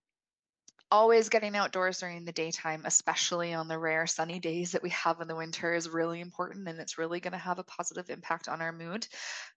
always 0.91 1.29
getting 1.29 1.57
outdoors 1.57 1.99
during 1.99 2.25
the 2.25 2.33
daytime, 2.33 2.83
especially 2.85 3.53
on 3.55 3.69
the 3.69 3.79
rare 3.79 4.07
sunny 4.07 4.38
days 4.38 4.73
that 4.73 4.83
we 4.83 4.91
have 4.91 5.21
in 5.21 5.29
the 5.29 5.35
winter, 5.35 5.75
is 5.75 5.88
really 5.88 6.21
important 6.21 6.69
and 6.69 6.79
it's 6.79 6.99
really 6.99 7.21
going 7.21 7.33
to 7.33 7.38
have 7.38 7.59
a 7.59 7.65
positive 7.65 8.09
impact 8.09 8.49
on 8.49 8.62
our 8.62 8.73
mood. 8.73 9.07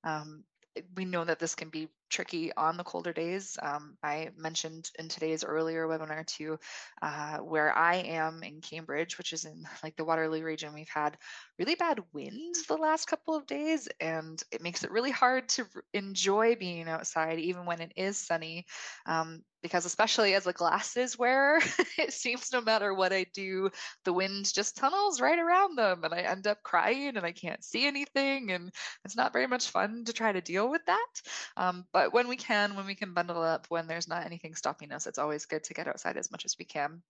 Um, 0.04 0.44
we 0.96 1.06
know 1.06 1.24
that 1.24 1.40
this 1.40 1.56
can 1.56 1.70
be 1.70 1.90
tricky 2.10 2.52
on 2.56 2.78
the 2.78 2.84
colder 2.84 3.14
days. 3.14 3.58
Um, 3.62 3.98
I 4.04 4.30
mentioned 4.38 4.90
in 4.98 5.08
today's 5.08 5.44
earlier 5.44 5.88
webinar 5.88 6.26
too, 6.26 6.60
uh, 7.02 7.38
where 7.38 7.76
I 7.76 7.96
am 7.96 8.44
in 8.44 8.62
Cambridge, 8.62 9.18
which 9.18 9.34
is 9.34 9.46
in 9.46 9.64
like 9.84 9.96
the 9.96 10.06
Waterloo 10.06 10.44
region, 10.44 10.74
we've 10.74 10.90
had 10.90 11.18
really 11.58 11.76
bad 11.76 12.00
winds 12.14 12.66
the 12.66 12.76
last 12.78 13.06
couple 13.06 13.36
of 13.36 13.46
days, 13.48 13.88
and 14.00 14.42
it 14.52 14.62
makes 14.62 14.84
it 14.84 14.92
really 14.92 15.12
hard 15.12 15.50
to 15.50 15.66
enjoy 15.94 16.56
being 16.56 16.88
outside, 16.90 17.40
even 17.40 17.66
when 17.66 17.82
it 17.82 17.94
is 17.96 18.18
sunny. 18.18 18.66
Um, 19.06 19.44
because 19.62 19.86
especially 19.86 20.36
as 20.36 20.48
a 20.48 20.54
glasses 20.54 21.18
wearer, 21.18 21.60
it 21.98 22.14
seems 22.14 22.52
no 22.54 22.62
matter 22.62 22.94
what 22.94 23.12
I 23.12 23.26
do, 23.34 23.70
the 24.06 24.14
wind 24.14 24.52
just 24.54 24.78
tunnels 24.78 25.20
right 25.20 25.38
around 25.38 25.78
them 25.78 26.04
and 26.04 26.14
I 26.14 26.20
end 26.20 26.48
up 26.48 26.64
crying 26.64 27.18
and 27.18 27.26
I 27.26 27.32
can't 27.32 27.64
see 27.64 27.86
anything. 27.86 28.52
And 28.52 28.72
it's 29.04 29.18
not 29.18 29.34
very 29.34 29.48
much 29.48 29.70
fun 29.70 30.06
to 30.06 30.14
try 30.14 30.32
to 30.32 30.42
deal 30.42 30.70
with 30.70 30.82
that. 30.88 31.08
Um, 31.58 31.86
but 32.00 32.14
when 32.14 32.30
we 32.30 32.38
can, 32.38 32.76
when 32.76 32.86
we 32.86 32.96
can 32.96 33.14
bundle 33.14 33.42
up, 33.42 33.66
when 33.68 33.86
there's 33.86 34.08
not 34.08 34.26
anything 34.26 34.56
stopping 34.56 34.94
us, 34.94 35.06
it's 35.06 35.18
always 35.20 35.46
good 35.46 35.66
to 35.66 35.74
get 35.74 35.86
outside 35.86 36.16
as 36.16 36.32
much 36.32 36.46
as 36.46 36.56
we 36.58 36.64
can 36.64 37.02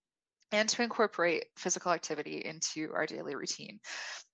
and 0.52 0.68
to 0.70 0.82
incorporate 0.82 1.46
physical 1.56 1.92
activity 1.92 2.42
into 2.44 2.92
our 2.94 3.06
daily 3.06 3.36
routine. 3.36 3.80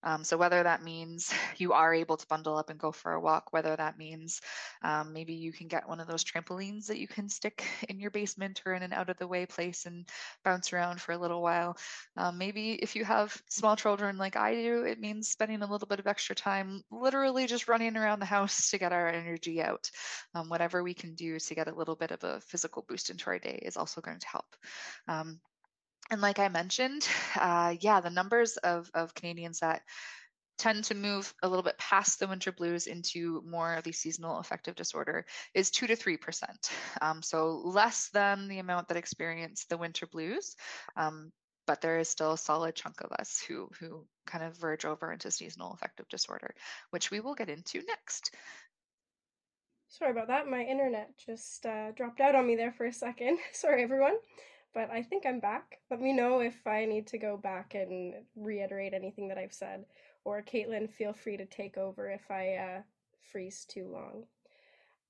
Um, 0.03 0.23
so, 0.23 0.37
whether 0.37 0.61
that 0.61 0.83
means 0.83 1.33
you 1.57 1.73
are 1.73 1.93
able 1.93 2.15
to 2.15 2.27
bundle 2.27 2.57
up 2.57 2.69
and 2.69 2.79
go 2.79 2.91
for 2.91 3.13
a 3.13 3.19
walk, 3.19 3.51
whether 3.51 3.75
that 3.75 3.97
means 3.97 4.39
um, 4.83 5.11
maybe 5.11 5.33
you 5.33 5.51
can 5.51 5.67
get 5.67 5.89
one 5.89 5.99
of 5.99 6.07
those 6.07 6.23
trampolines 6.23 6.85
that 6.85 6.99
you 6.99 7.07
can 7.07 7.27
stick 7.27 7.65
in 7.89 7.99
your 7.99 8.11
basement 8.11 8.61
or 8.65 8.73
in 8.73 8.83
an 8.83 8.93
out 8.93 9.09
of 9.09 9.17
the 9.17 9.27
way 9.27 9.45
place 9.45 9.85
and 9.85 10.07
bounce 10.43 10.71
around 10.71 11.01
for 11.01 11.11
a 11.11 11.17
little 11.17 11.41
while. 11.41 11.75
Um, 12.17 12.37
maybe 12.37 12.73
if 12.73 12.95
you 12.95 13.03
have 13.03 13.35
small 13.49 13.75
children 13.75 14.17
like 14.17 14.35
I 14.35 14.53
do, 14.53 14.83
it 14.83 14.99
means 14.99 15.29
spending 15.29 15.63
a 15.63 15.69
little 15.69 15.87
bit 15.87 15.99
of 15.99 16.07
extra 16.07 16.35
time 16.35 16.81
literally 16.91 17.47
just 17.47 17.67
running 17.67 17.97
around 17.97 18.19
the 18.19 18.25
house 18.25 18.69
to 18.71 18.77
get 18.77 18.93
our 18.93 19.09
energy 19.09 19.61
out. 19.61 19.89
Um, 20.33 20.49
whatever 20.49 20.83
we 20.83 20.93
can 20.93 21.15
do 21.15 21.39
to 21.39 21.55
get 21.55 21.67
a 21.67 21.75
little 21.75 21.95
bit 21.95 22.11
of 22.11 22.23
a 22.23 22.39
physical 22.41 22.85
boost 22.87 23.09
into 23.09 23.27
our 23.27 23.39
day 23.39 23.59
is 23.63 23.75
also 23.77 24.01
going 24.01 24.19
to 24.19 24.27
help. 24.27 24.45
And 26.11 26.21
like 26.21 26.39
I 26.39 26.47
mentioned, 26.49 27.07
uh, 27.39 27.75
yeah, 27.79 27.99
the 28.01 28.09
numbers 28.09 28.57
of, 28.57 28.89
of 28.93 29.13
Canadians 29.13 29.59
that 29.59 29.81
tend 30.57 30.85
to 30.85 30.95
move 30.95 31.33
a 31.43 31.49
little 31.49 31.63
bit 31.63 31.77
past 31.77 32.19
the 32.19 32.27
winter 32.27 32.51
blues 32.51 32.87
into 32.87 33.43
more 33.45 33.73
of 33.73 33.83
the 33.83 33.91
seasonal 33.91 34.37
affective 34.39 34.75
disorder 34.75 35.25
is 35.53 35.69
2 35.71 35.87
to 35.87 35.95
3%. 35.95 36.17
Um, 37.01 37.21
so 37.21 37.61
less 37.63 38.09
than 38.13 38.47
the 38.47 38.59
amount 38.59 38.87
that 38.87 38.97
experience 38.97 39.65
the 39.65 39.77
winter 39.77 40.07
blues. 40.07 40.55
Um, 40.95 41.31
but 41.67 41.81
there 41.81 41.99
is 41.99 42.07
still 42.07 42.33
a 42.33 42.37
solid 42.37 42.73
chunk 42.73 43.01
of 43.01 43.11
us 43.11 43.43
who, 43.45 43.69
who 43.79 44.05
kind 44.25 44.43
of 44.43 44.57
verge 44.57 44.85
over 44.85 45.11
into 45.11 45.29
seasonal 45.29 45.73
affective 45.73 46.07
disorder, 46.09 46.55
which 46.91 47.11
we 47.11 47.19
will 47.19 47.35
get 47.35 47.49
into 47.49 47.81
next. 47.85 48.33
Sorry 49.89 50.11
about 50.11 50.27
that. 50.27 50.47
My 50.47 50.61
internet 50.61 51.17
just 51.17 51.65
uh, 51.65 51.91
dropped 51.91 52.21
out 52.21 52.35
on 52.35 52.47
me 52.47 52.55
there 52.55 52.71
for 52.71 52.85
a 52.85 52.93
second. 52.93 53.39
Sorry, 53.51 53.83
everyone 53.83 54.15
but 54.75 54.91
I 54.91 55.01
think 55.01 55.25
I'm 55.25 55.39
back. 55.39 55.79
Let 55.89 56.01
me 56.01 56.11
know 56.11 56.41
if 56.41 56.67
I 56.67 56.85
need 56.85 57.07
to 57.07 57.17
go 57.17 57.37
back 57.37 57.73
and 57.73 58.13
reiterate 58.35 58.93
anything 58.93 59.29
that 59.29 59.37
I've 59.37 59.53
said, 59.53 59.85
or 60.25 60.43
Caitlin, 60.43 60.91
feel 60.91 61.13
free 61.13 61.37
to 61.37 61.45
take 61.45 61.77
over 61.77 62.11
if 62.11 62.29
I 62.29 62.55
uh, 62.55 62.81
freeze 63.31 63.65
too 63.65 63.87
long. 63.87 64.25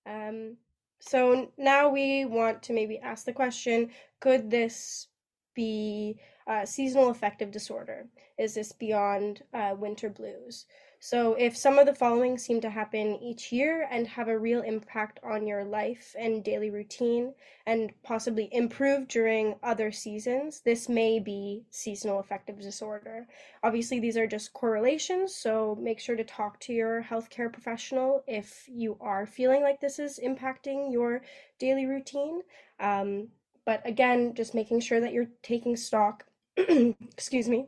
Um, 0.05 0.57
so 0.99 1.51
now 1.57 1.89
we 1.89 2.25
want 2.25 2.61
to 2.63 2.73
maybe 2.73 2.99
ask 2.99 3.25
the 3.25 3.33
question 3.33 3.89
could 4.19 4.51
this 4.51 5.07
be 5.55 6.19
uh, 6.47 6.65
seasonal 6.65 7.09
affective 7.09 7.49
disorder? 7.49 8.07
Is 8.37 8.53
this 8.53 8.71
beyond 8.71 9.41
uh, 9.51 9.75
winter 9.77 10.09
blues? 10.09 10.67
So, 11.05 11.35
if 11.35 11.55
some 11.55 11.77
of 11.77 11.85
the 11.85 11.93
following 11.93 12.35
seem 12.35 12.61
to 12.61 12.69
happen 12.71 13.21
each 13.21 13.51
year 13.51 13.87
and 13.91 14.07
have 14.07 14.27
a 14.27 14.39
real 14.39 14.63
impact 14.63 15.19
on 15.23 15.45
your 15.45 15.63
life 15.63 16.15
and 16.17 16.43
daily 16.43 16.71
routine, 16.71 17.35
and 17.67 17.93
possibly 18.01 18.49
improve 18.51 19.07
during 19.07 19.53
other 19.61 19.91
seasons, 19.91 20.61
this 20.61 20.89
may 20.89 21.19
be 21.19 21.63
seasonal 21.69 22.17
affective 22.17 22.59
disorder. 22.59 23.27
Obviously, 23.61 23.99
these 23.99 24.17
are 24.17 24.25
just 24.25 24.53
correlations, 24.53 25.35
so 25.35 25.77
make 25.79 25.99
sure 25.99 26.15
to 26.15 26.23
talk 26.23 26.59
to 26.61 26.73
your 26.73 27.03
healthcare 27.03 27.53
professional 27.53 28.23
if 28.25 28.67
you 28.67 28.97
are 28.99 29.27
feeling 29.27 29.61
like 29.61 29.79
this 29.79 29.99
is 29.99 30.19
impacting 30.25 30.91
your 30.91 31.21
daily 31.59 31.85
routine. 31.85 32.41
Um, 32.79 33.27
but 33.63 33.87
again, 33.87 34.33
just 34.33 34.55
making 34.55 34.79
sure 34.79 34.99
that 35.01 35.13
you're 35.13 35.29
taking 35.43 35.77
stock, 35.77 36.25
excuse 36.57 37.47
me, 37.47 37.67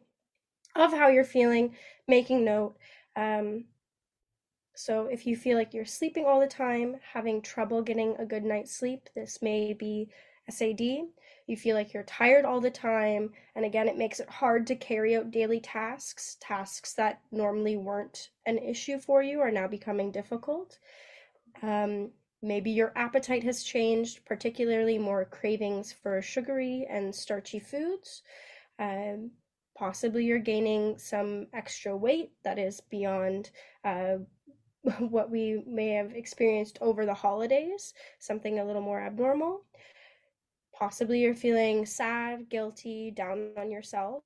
of 0.75 0.91
how 0.91 1.07
you're 1.07 1.23
feeling, 1.23 1.75
making 2.07 2.43
note 2.43 2.77
um, 3.17 3.65
so 4.75 5.07
if 5.07 5.25
you 5.25 5.35
feel 5.35 5.57
like 5.57 5.73
you're 5.73 5.85
sleeping 5.85 6.25
all 6.25 6.39
the 6.39 6.47
time, 6.47 6.97
having 7.13 7.41
trouble 7.41 7.81
getting 7.81 8.15
a 8.19 8.25
good 8.25 8.43
night's 8.43 8.71
sleep, 8.71 9.09
this 9.15 9.41
may 9.41 9.73
be 9.73 10.11
SAD. 10.47 10.81
You 11.47 11.57
feel 11.57 11.75
like 11.75 11.93
you're 11.93 12.03
tired 12.03 12.45
all 12.45 12.61
the 12.61 12.69
time, 12.69 13.31
and 13.55 13.65
again, 13.65 13.87
it 13.87 13.97
makes 13.97 14.19
it 14.19 14.29
hard 14.29 14.67
to 14.67 14.75
carry 14.75 15.15
out 15.15 15.31
daily 15.31 15.59
tasks. 15.59 16.37
Tasks 16.39 16.93
that 16.93 17.21
normally 17.31 17.75
weren't 17.75 18.29
an 18.45 18.59
issue 18.59 18.99
for 18.99 19.23
you 19.23 19.41
are 19.41 19.51
now 19.51 19.67
becoming 19.67 20.11
difficult. 20.11 20.77
Um, 21.63 22.11
maybe 22.43 22.69
your 22.69 22.93
appetite 22.95 23.43
has 23.45 23.63
changed, 23.63 24.25
particularly 24.25 24.99
more 24.99 25.25
cravings 25.25 25.91
for 25.91 26.21
sugary 26.21 26.85
and 26.87 27.15
starchy 27.15 27.59
foods. 27.59 28.21
Um, 28.77 29.31
possibly 29.77 30.25
you're 30.25 30.39
gaining 30.39 30.97
some 30.97 31.45
extra 31.53 31.95
weight 31.95 32.31
that 32.43 32.57
is 32.57 32.81
beyond 32.89 33.51
uh, 33.85 34.15
what 34.99 35.29
we 35.29 35.63
may 35.67 35.89
have 35.89 36.13
experienced 36.13 36.79
over 36.81 37.05
the 37.05 37.13
holidays, 37.13 37.93
something 38.19 38.59
a 38.59 38.65
little 38.65 38.81
more 38.81 38.99
abnormal. 38.99 39.63
Possibly 40.73 41.21
you're 41.21 41.35
feeling 41.35 41.85
sad, 41.85 42.49
guilty, 42.49 43.11
down 43.11 43.51
on 43.57 43.71
yourself. 43.71 44.23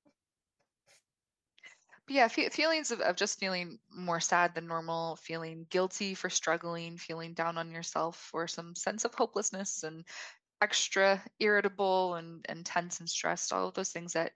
yeah, 2.08 2.28
feelings 2.28 2.90
of, 2.90 3.00
of 3.00 3.16
just 3.16 3.38
feeling 3.38 3.78
more 3.94 4.20
sad 4.20 4.54
than 4.54 4.66
normal, 4.66 5.16
feeling 5.16 5.66
guilty 5.70 6.14
for 6.14 6.28
struggling, 6.28 6.96
feeling 6.96 7.32
down 7.34 7.58
on 7.58 7.70
yourself, 7.70 8.30
or 8.32 8.46
some 8.46 8.74
sense 8.74 9.04
of 9.04 9.14
hopelessness 9.14 9.82
and 9.82 10.04
extra 10.62 11.22
irritable 11.40 12.14
and, 12.14 12.44
and 12.48 12.64
tense 12.64 13.00
and 13.00 13.08
stressed, 13.08 13.52
all 13.52 13.68
of 13.68 13.74
those 13.74 13.90
things 13.90 14.12
that 14.12 14.32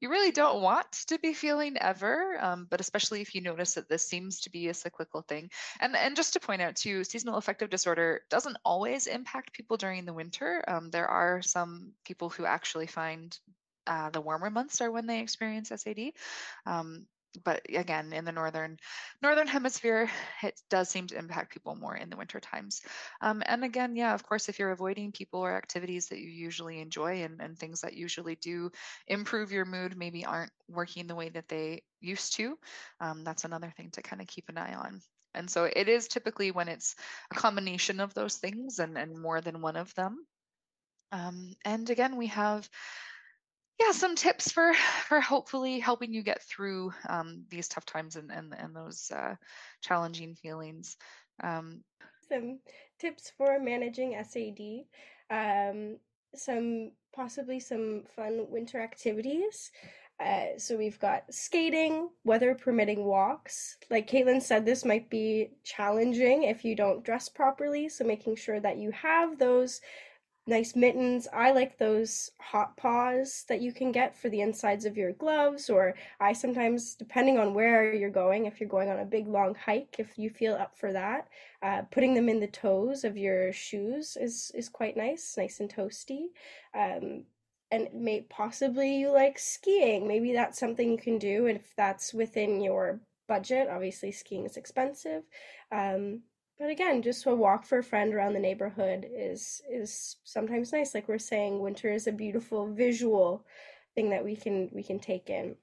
you 0.00 0.10
really 0.10 0.32
don't 0.32 0.62
want 0.62 0.90
to 1.08 1.18
be 1.18 1.32
feeling 1.32 1.76
ever, 1.78 2.38
um, 2.40 2.66
but 2.70 2.80
especially 2.80 3.20
if 3.20 3.34
you 3.34 3.40
notice 3.40 3.74
that 3.74 3.88
this 3.88 4.06
seems 4.06 4.40
to 4.40 4.50
be 4.50 4.68
a 4.68 4.74
cyclical 4.74 5.22
thing. 5.22 5.50
And 5.80 5.96
and 5.96 6.16
just 6.16 6.34
to 6.34 6.40
point 6.40 6.62
out 6.62 6.76
too, 6.76 7.04
seasonal 7.04 7.36
affective 7.36 7.70
disorder 7.70 8.22
doesn't 8.28 8.58
always 8.64 9.06
impact 9.06 9.52
people 9.52 9.76
during 9.76 10.04
the 10.04 10.12
winter. 10.12 10.62
Um, 10.68 10.90
there 10.90 11.08
are 11.08 11.42
some 11.42 11.92
people 12.04 12.28
who 12.28 12.44
actually 12.44 12.86
find 12.86 13.36
uh, 13.86 14.10
the 14.10 14.20
warmer 14.20 14.50
months 14.50 14.80
are 14.80 14.90
when 14.90 15.06
they 15.06 15.20
experience 15.20 15.70
SAD. 15.74 16.12
Um, 16.66 17.06
but 17.44 17.62
again 17.68 18.12
in 18.12 18.24
the 18.24 18.32
northern 18.32 18.76
northern 19.22 19.46
hemisphere 19.46 20.10
it 20.42 20.60
does 20.70 20.88
seem 20.88 21.06
to 21.06 21.18
impact 21.18 21.52
people 21.52 21.74
more 21.74 21.96
in 21.96 22.10
the 22.10 22.16
winter 22.16 22.40
times. 22.40 22.82
Um, 23.20 23.42
and 23.46 23.64
again 23.64 23.96
yeah 23.96 24.14
of 24.14 24.22
course 24.22 24.48
if 24.48 24.58
you're 24.58 24.70
avoiding 24.70 25.12
people 25.12 25.40
or 25.40 25.56
activities 25.56 26.08
that 26.08 26.18
you 26.18 26.28
usually 26.28 26.80
enjoy 26.80 27.22
and, 27.22 27.40
and 27.40 27.58
things 27.58 27.80
that 27.80 27.94
usually 27.94 28.36
do 28.36 28.70
improve 29.06 29.52
your 29.52 29.64
mood 29.64 29.96
maybe 29.96 30.24
aren't 30.24 30.52
working 30.68 31.06
the 31.06 31.14
way 31.14 31.28
that 31.30 31.48
they 31.48 31.82
used 32.00 32.36
to 32.36 32.58
um, 33.00 33.24
that's 33.24 33.44
another 33.44 33.72
thing 33.76 33.90
to 33.92 34.02
kind 34.02 34.20
of 34.22 34.28
keep 34.28 34.48
an 34.48 34.58
eye 34.58 34.74
on. 34.74 35.00
And 35.34 35.50
so 35.50 35.64
it 35.64 35.88
is 35.88 36.08
typically 36.08 36.50
when 36.50 36.68
it's 36.68 36.96
a 37.30 37.34
combination 37.34 38.00
of 38.00 38.14
those 38.14 38.36
things 38.36 38.78
and, 38.78 38.96
and 38.96 39.20
more 39.20 39.40
than 39.40 39.60
one 39.60 39.76
of 39.76 39.94
them. 39.94 40.26
Um, 41.12 41.52
and 41.64 41.88
again 41.88 42.16
we 42.16 42.26
have 42.28 42.68
yeah 43.80 43.92
some 43.92 44.14
tips 44.16 44.50
for 44.50 44.74
for 45.06 45.20
hopefully 45.20 45.78
helping 45.78 46.12
you 46.12 46.22
get 46.22 46.42
through 46.42 46.92
um, 47.08 47.44
these 47.50 47.68
tough 47.68 47.86
times 47.86 48.16
and 48.16 48.30
and, 48.30 48.54
and 48.58 48.74
those 48.74 49.10
uh, 49.14 49.34
challenging 49.82 50.34
feelings 50.34 50.96
um, 51.42 51.82
some 52.28 52.58
tips 52.98 53.32
for 53.36 53.58
managing 53.58 54.16
sad 54.24 54.58
um, 55.30 55.96
some 56.34 56.92
possibly 57.14 57.60
some 57.60 58.04
fun 58.14 58.46
winter 58.50 58.80
activities 58.80 59.70
uh, 60.18 60.56
so 60.56 60.76
we've 60.76 60.98
got 60.98 61.24
skating, 61.30 62.08
weather 62.24 62.54
permitting 62.54 63.04
walks. 63.04 63.76
Like 63.90 64.08
Katelyn 64.08 64.40
said, 64.40 64.64
this 64.64 64.84
might 64.84 65.10
be 65.10 65.50
challenging 65.62 66.44
if 66.44 66.64
you 66.64 66.74
don't 66.74 67.04
dress 67.04 67.28
properly. 67.28 67.88
So 67.90 68.04
making 68.04 68.36
sure 68.36 68.58
that 68.60 68.78
you 68.78 68.90
have 68.92 69.38
those 69.38 69.80
nice 70.46 70.76
mittens. 70.76 71.26
I 71.32 71.50
like 71.52 71.78
those 71.78 72.30
hot 72.40 72.76
paws 72.76 73.44
that 73.48 73.60
you 73.60 73.72
can 73.72 73.92
get 73.92 74.16
for 74.16 74.28
the 74.28 74.40
insides 74.40 74.84
of 74.84 74.96
your 74.96 75.12
gloves, 75.12 75.68
or 75.68 75.94
I 76.20 76.32
sometimes, 76.32 76.94
depending 76.94 77.38
on 77.38 77.54
where 77.54 77.92
you're 77.92 78.10
going, 78.10 78.46
if 78.46 78.60
you're 78.60 78.68
going 78.68 78.88
on 78.88 79.00
a 79.00 79.04
big 79.04 79.26
long 79.26 79.54
hike, 79.54 79.96
if 79.98 80.18
you 80.18 80.30
feel 80.30 80.54
up 80.54 80.76
for 80.76 80.92
that, 80.92 81.28
uh, 81.62 81.82
putting 81.90 82.14
them 82.14 82.28
in 82.28 82.40
the 82.40 82.46
toes 82.46 83.04
of 83.04 83.16
your 83.16 83.52
shoes 83.52 84.16
is 84.20 84.52
is 84.54 84.68
quite 84.68 84.96
nice, 84.96 85.34
nice 85.36 85.60
and 85.60 85.74
toasty. 85.74 86.26
Um, 86.74 87.24
and 87.72 87.88
may 87.92 88.20
possibly 88.22 88.96
you 88.96 89.10
like 89.10 89.38
skiing. 89.38 90.06
Maybe 90.06 90.32
that's 90.32 90.58
something 90.58 90.90
you 90.90 90.98
can 90.98 91.18
do 91.18 91.46
if 91.46 91.74
that's 91.76 92.14
within 92.14 92.60
your 92.60 93.00
budget. 93.26 93.68
Obviously, 93.68 94.12
skiing 94.12 94.46
is 94.46 94.56
expensive. 94.56 95.24
Um, 95.72 96.22
but 96.58 96.70
again, 96.70 97.02
just 97.02 97.26
a 97.26 97.34
walk 97.34 97.64
for 97.64 97.78
a 97.78 97.84
friend 97.84 98.14
around 98.14 98.32
the 98.32 98.40
neighborhood 98.40 99.06
is 99.10 99.60
is 99.70 100.16
sometimes 100.24 100.72
nice. 100.72 100.94
Like 100.94 101.08
we're 101.08 101.18
saying, 101.18 101.60
winter 101.60 101.92
is 101.92 102.06
a 102.06 102.12
beautiful 102.12 102.72
visual 102.72 103.44
thing 103.94 104.10
that 104.10 104.24
we 104.24 104.36
can 104.36 104.70
we 104.72 104.82
can 104.82 104.98
take 104.98 105.28
in. 105.30 105.56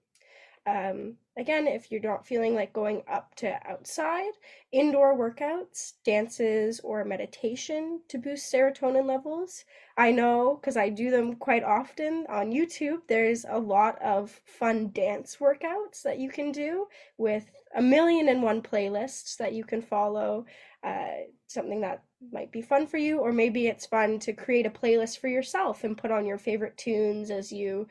Um, 0.66 1.18
again, 1.38 1.68
if 1.68 1.92
you're 1.92 2.00
not 2.00 2.26
feeling 2.26 2.56
like 2.56 2.72
going 2.72 3.04
up 3.12 3.36
to 3.36 3.60
outside, 3.70 4.32
indoor 4.72 5.18
workouts, 5.18 5.94
dances, 6.06 6.80
or 6.82 7.04
meditation 7.04 8.02
to 8.08 8.18
boost 8.18 8.52
serotonin 8.52 9.06
levels. 9.06 9.66
I 9.98 10.12
know 10.12 10.58
because 10.60 10.78
I 10.78 10.90
do 10.90 11.12
them 11.12 11.36
quite 11.36 11.64
often 11.64 12.26
on 12.30 12.52
YouTube. 12.52 13.00
There's 13.08 13.46
a 13.50 13.60
lot 13.60 14.02
of 14.02 14.40
fun 14.46 14.92
dance 14.94 15.38
workouts 15.40 16.02
that 16.04 16.20
you 16.20 16.30
can 16.30 16.52
do 16.52 16.88
with 17.18 17.52
a 17.76 17.82
million 17.82 18.30
and 18.30 18.42
one 18.42 18.62
playlists 18.62 19.36
that 19.38 19.54
you 19.54 19.64
can 19.66 19.82
follow. 19.82 20.46
Uh, 20.84 21.28
something 21.48 21.82
that 21.82 22.04
might 22.32 22.52
be 22.52 22.62
fun 22.62 22.88
for 22.88 22.98
you, 22.98 23.20
or 23.20 23.32
maybe 23.32 23.68
it's 23.68 23.86
fun 23.86 24.20
to 24.20 24.34
create 24.34 24.66
a 24.66 24.70
playlist 24.70 25.20
for 25.20 25.28
yourself 25.28 25.84
and 25.84 25.98
put 25.98 26.12
on 26.12 26.26
your 26.26 26.38
favorite 26.38 26.76
tunes 26.78 27.30
as 27.32 27.52
you 27.52 27.88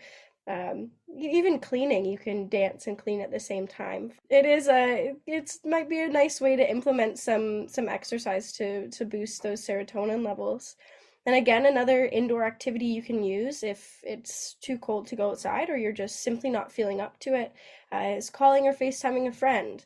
um, 0.48 0.90
even 1.16 1.60
cleaning 1.60 2.04
you 2.04 2.18
can 2.18 2.48
dance 2.48 2.86
and 2.86 2.98
clean 2.98 3.20
at 3.20 3.30
the 3.30 3.38
same 3.38 3.66
time. 3.66 4.12
It 4.28 4.44
is 4.44 4.68
a 4.68 5.14
it's 5.26 5.60
might 5.64 5.88
be 5.88 6.00
a 6.00 6.08
nice 6.08 6.40
way 6.40 6.56
to 6.56 6.68
implement 6.68 7.18
some 7.18 7.68
some 7.68 7.88
exercise 7.88 8.52
to 8.52 8.88
to 8.90 9.04
boost 9.04 9.42
those 9.42 9.64
serotonin 9.64 10.24
levels. 10.24 10.76
And 11.24 11.36
again 11.36 11.66
another 11.66 12.06
indoor 12.06 12.44
activity 12.44 12.86
you 12.86 13.02
can 13.02 13.22
use 13.22 13.62
if 13.62 14.00
it's 14.02 14.54
too 14.60 14.78
cold 14.78 15.06
to 15.06 15.16
go 15.16 15.30
outside 15.30 15.70
or 15.70 15.76
you're 15.76 15.92
just 15.92 16.22
simply 16.22 16.50
not 16.50 16.72
feeling 16.72 17.00
up 17.00 17.20
to 17.20 17.34
it 17.34 17.52
uh, 17.94 18.14
is 18.16 18.28
calling 18.28 18.66
or 18.66 18.72
facetiming 18.72 19.28
a 19.28 19.32
friend 19.32 19.84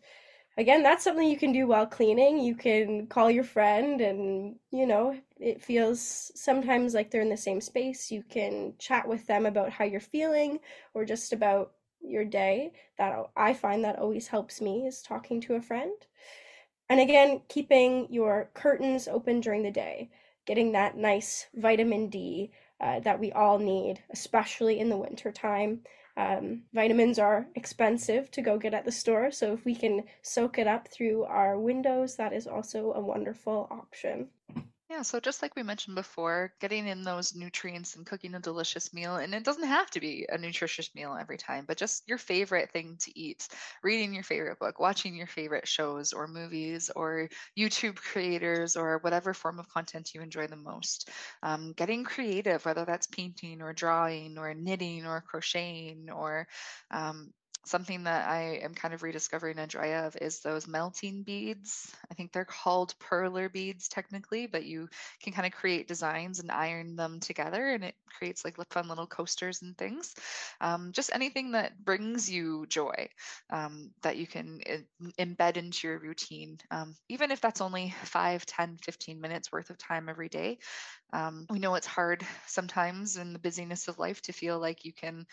again, 0.57 0.83
that's 0.83 1.05
something 1.05 1.29
you 1.29 1.37
can 1.37 1.53
do 1.53 1.67
while 1.67 1.87
cleaning. 1.87 2.39
You 2.39 2.55
can 2.55 3.07
call 3.07 3.31
your 3.31 3.45
friend, 3.45 4.01
and 4.01 4.57
you 4.71 4.87
know, 4.87 5.17
it 5.39 5.63
feels 5.63 6.33
sometimes 6.35 6.95
like 6.95 7.11
they're 7.11 7.23
in 7.23 7.29
the 7.29 7.37
same 7.37 7.61
space. 7.61 8.11
You 8.11 8.23
can 8.29 8.75
chat 8.79 9.07
with 9.07 9.27
them 9.27 9.47
about 9.47 9.71
how 9.71 9.85
you're 9.85 10.01
feeling 10.01 10.59
or 10.95 11.05
just 11.05 11.33
about 11.33 11.73
your 12.01 12.25
day. 12.25 12.73
That 12.99 13.15
I 13.37 13.55
find 13.55 13.85
that 13.85 13.99
always 13.99 14.29
helps 14.29 14.61
me 14.61 14.87
is 14.87 15.03
talking 15.03 15.41
to 15.43 15.55
a 15.55 15.63
friend. 15.63 15.93
And 16.89 17.01
again, 17.01 17.43
keeping 17.49 18.07
your 18.11 18.51
curtains 18.55 19.09
open 19.09 19.41
during 19.41 19.63
the 19.63 19.71
day, 19.71 20.11
getting 20.47 20.73
that 20.73 20.97
nice 20.97 21.47
vitamin 21.55 22.09
D 22.09 22.53
uh, 22.81 23.01
that 23.01 23.19
we 23.19 23.33
all 23.33 23.59
need, 23.59 24.03
especially 24.11 24.79
in 24.79 24.89
the 24.89 24.97
winter 24.97 25.33
time. 25.33 25.81
Um, 26.17 26.63
vitamins 26.73 27.19
are 27.19 27.47
expensive 27.55 28.31
to 28.31 28.43
go 28.43 28.59
get 28.59 28.73
at 28.73 28.85
the 28.87 28.93
store, 28.93 29.31
so 29.31 29.53
if 29.53 29.65
we 29.65 29.75
can 29.75 30.05
soak 30.23 30.59
it 30.59 30.67
up 30.67 30.89
through 30.89 31.25
our 31.25 31.59
windows, 31.59 32.17
that 32.17 32.33
is 32.33 32.47
also 32.47 32.93
a 32.93 33.01
wonderful 33.01 33.69
option. 33.71 34.29
Yeah, 34.89 35.03
so 35.03 35.19
just 35.19 35.43
like 35.43 35.57
we 35.57 35.65
mentioned 35.65 35.97
before, 35.97 36.55
getting 36.61 36.87
in 36.87 37.03
those 37.03 37.35
nutrients 37.35 37.97
and 37.97 38.07
cooking 38.07 38.35
a 38.37 38.41
delicious 38.41 38.95
meal, 38.95 39.17
and 39.17 39.35
it 39.35 39.43
doesn't 39.43 39.67
have 39.67 39.91
to 39.91 40.01
be 40.01 40.27
a 40.29 40.39
nutritious 40.39 40.95
meal 40.95 41.17
every 41.19 41.39
time, 41.39 41.65
but 41.67 41.77
just 41.77 42.07
your 42.07 42.19
favorite 42.19 42.71
thing 42.71 42.97
to 42.99 43.19
eat, 43.19 43.49
reading 43.83 44.15
your 44.15 44.23
favorite 44.23 44.61
book, 44.61 44.79
watching 44.79 45.17
your 45.17 45.27
favorite 45.27 45.67
shows 45.67 46.13
or 46.13 46.29
movies 46.29 46.89
or 46.95 47.29
YouTube 47.59 47.97
creators 47.97 48.77
or 48.77 48.99
whatever 48.99 49.35
form 49.35 49.59
of 49.59 49.69
content 49.69 50.15
you 50.15 50.21
enjoy 50.21 50.47
the 50.47 50.55
most. 50.55 51.11
Um, 51.43 51.73
getting 51.73 52.05
creative, 52.05 52.65
whether 52.65 52.85
that's 52.85 53.09
painting 53.09 53.63
or 53.63 53.73
drawing 53.73 54.39
or 54.39 54.55
knitting 54.55 55.05
or 55.05 55.21
crocheting 55.21 56.11
or 56.11 56.47
um, 56.93 57.33
something 57.67 58.05
that 58.05 58.29
I 58.29 58.61
am 58.63 58.75
kind 58.75 58.95
of 58.95 59.03
rediscovering 59.03 59.59
a 59.59 59.67
joy 59.67 59.95
of 59.95 60.17
is 60.21 60.41
those 60.41 60.69
melting 60.69 61.25
beads. 61.25 61.95
I 62.11 62.15
think 62.15 62.33
they're 62.33 62.45
called 62.45 62.95
perler 62.99 63.53
beads 63.53 63.89
technically, 63.89 64.47
but 64.47 64.65
you 64.65 64.89
can 65.23 65.33
kind 65.33 65.47
of 65.47 65.53
create 65.53 65.89
designs 65.89 66.39
and 66.39 66.51
iron 66.51 66.97
them 66.97 67.21
together 67.21 67.67
and 67.67 67.85
it 67.85 67.97
creates 68.19 68.45
like 68.45 68.57
fun 68.71 68.89
little 68.89 69.07
coasters 69.07 69.63
and 69.63 69.77
things. 69.77 70.15
Um, 70.61 70.93
just 70.93 71.11
anything 71.13 71.53
that 71.53 71.85
brings 71.85 72.31
you 72.31 72.67
joy 72.69 73.09
um, 73.51 73.91
that 74.03 74.17
you 74.17 74.27
can 74.27 74.61
embed 75.19 75.57
into 75.57 75.89
your 75.89 75.99
routine, 75.99 76.59
um, 76.71 76.95
even 77.09 77.31
if 77.31 77.41
that's 77.41 77.61
only 77.61 77.95
5, 78.05 78.47
10, 78.47 78.79
15 78.83 79.21
minutes 79.21 79.53
worth 79.53 79.71
of 79.71 79.79
time 79.79 80.09
every 80.09 80.29
day. 80.29 80.59
Um, 81.13 81.47
we 81.51 81.59
know 81.59 81.75
it's 81.77 81.87
hard 81.87 82.27
sometimes 82.47 83.17
in 83.17 83.33
the 83.33 83.39
busyness 83.39 83.89
of 83.89 83.99
life 83.99 84.23
to 84.23 84.33
feel 84.33 84.59
like 84.61 84.85
you 84.85 84.93
can 84.93 85.27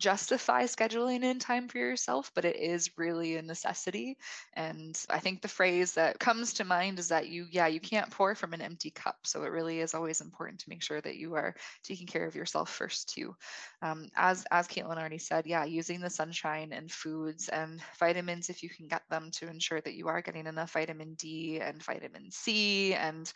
justify 0.00 0.64
scheduling 0.64 1.22
in 1.22 1.38
time 1.38 1.68
for 1.68 1.78
yourself, 1.78 2.32
but 2.34 2.44
it 2.44 2.56
is 2.56 2.90
really 2.96 3.36
a 3.36 3.42
necessity. 3.42 4.16
And 4.54 4.98
I 5.10 5.20
think 5.20 5.42
the 5.42 5.48
phrase 5.48 5.92
that 5.94 6.18
comes 6.18 6.54
to 6.54 6.64
mind 6.64 6.98
is 6.98 7.08
that 7.08 7.28
you, 7.28 7.46
yeah, 7.50 7.66
you 7.66 7.78
can't 7.78 8.10
pour 8.10 8.34
from 8.34 8.54
an 8.54 8.62
empty 8.62 8.90
cup. 8.90 9.18
So 9.24 9.44
it 9.44 9.52
really 9.52 9.80
is 9.80 9.94
always 9.94 10.22
important 10.22 10.60
to 10.60 10.70
make 10.70 10.82
sure 10.82 11.00
that 11.02 11.16
you 11.16 11.34
are 11.34 11.54
taking 11.84 12.06
care 12.06 12.26
of 12.26 12.34
yourself 12.34 12.70
first 12.70 13.14
too. 13.14 13.36
Um, 13.82 14.08
as 14.16 14.44
as 14.50 14.66
Caitlin 14.66 14.98
already 14.98 15.18
said, 15.18 15.46
yeah, 15.46 15.64
using 15.64 16.00
the 16.00 16.10
sunshine 16.10 16.72
and 16.72 16.90
foods 16.90 17.48
and 17.48 17.80
vitamins 17.98 18.48
if 18.48 18.62
you 18.62 18.70
can 18.70 18.88
get 18.88 19.02
them 19.10 19.30
to 19.32 19.48
ensure 19.48 19.80
that 19.82 19.94
you 19.94 20.08
are 20.08 20.22
getting 20.22 20.46
enough 20.46 20.72
vitamin 20.72 21.14
D 21.14 21.60
and 21.60 21.82
vitamin 21.82 22.30
C 22.30 22.94
and 22.94 23.30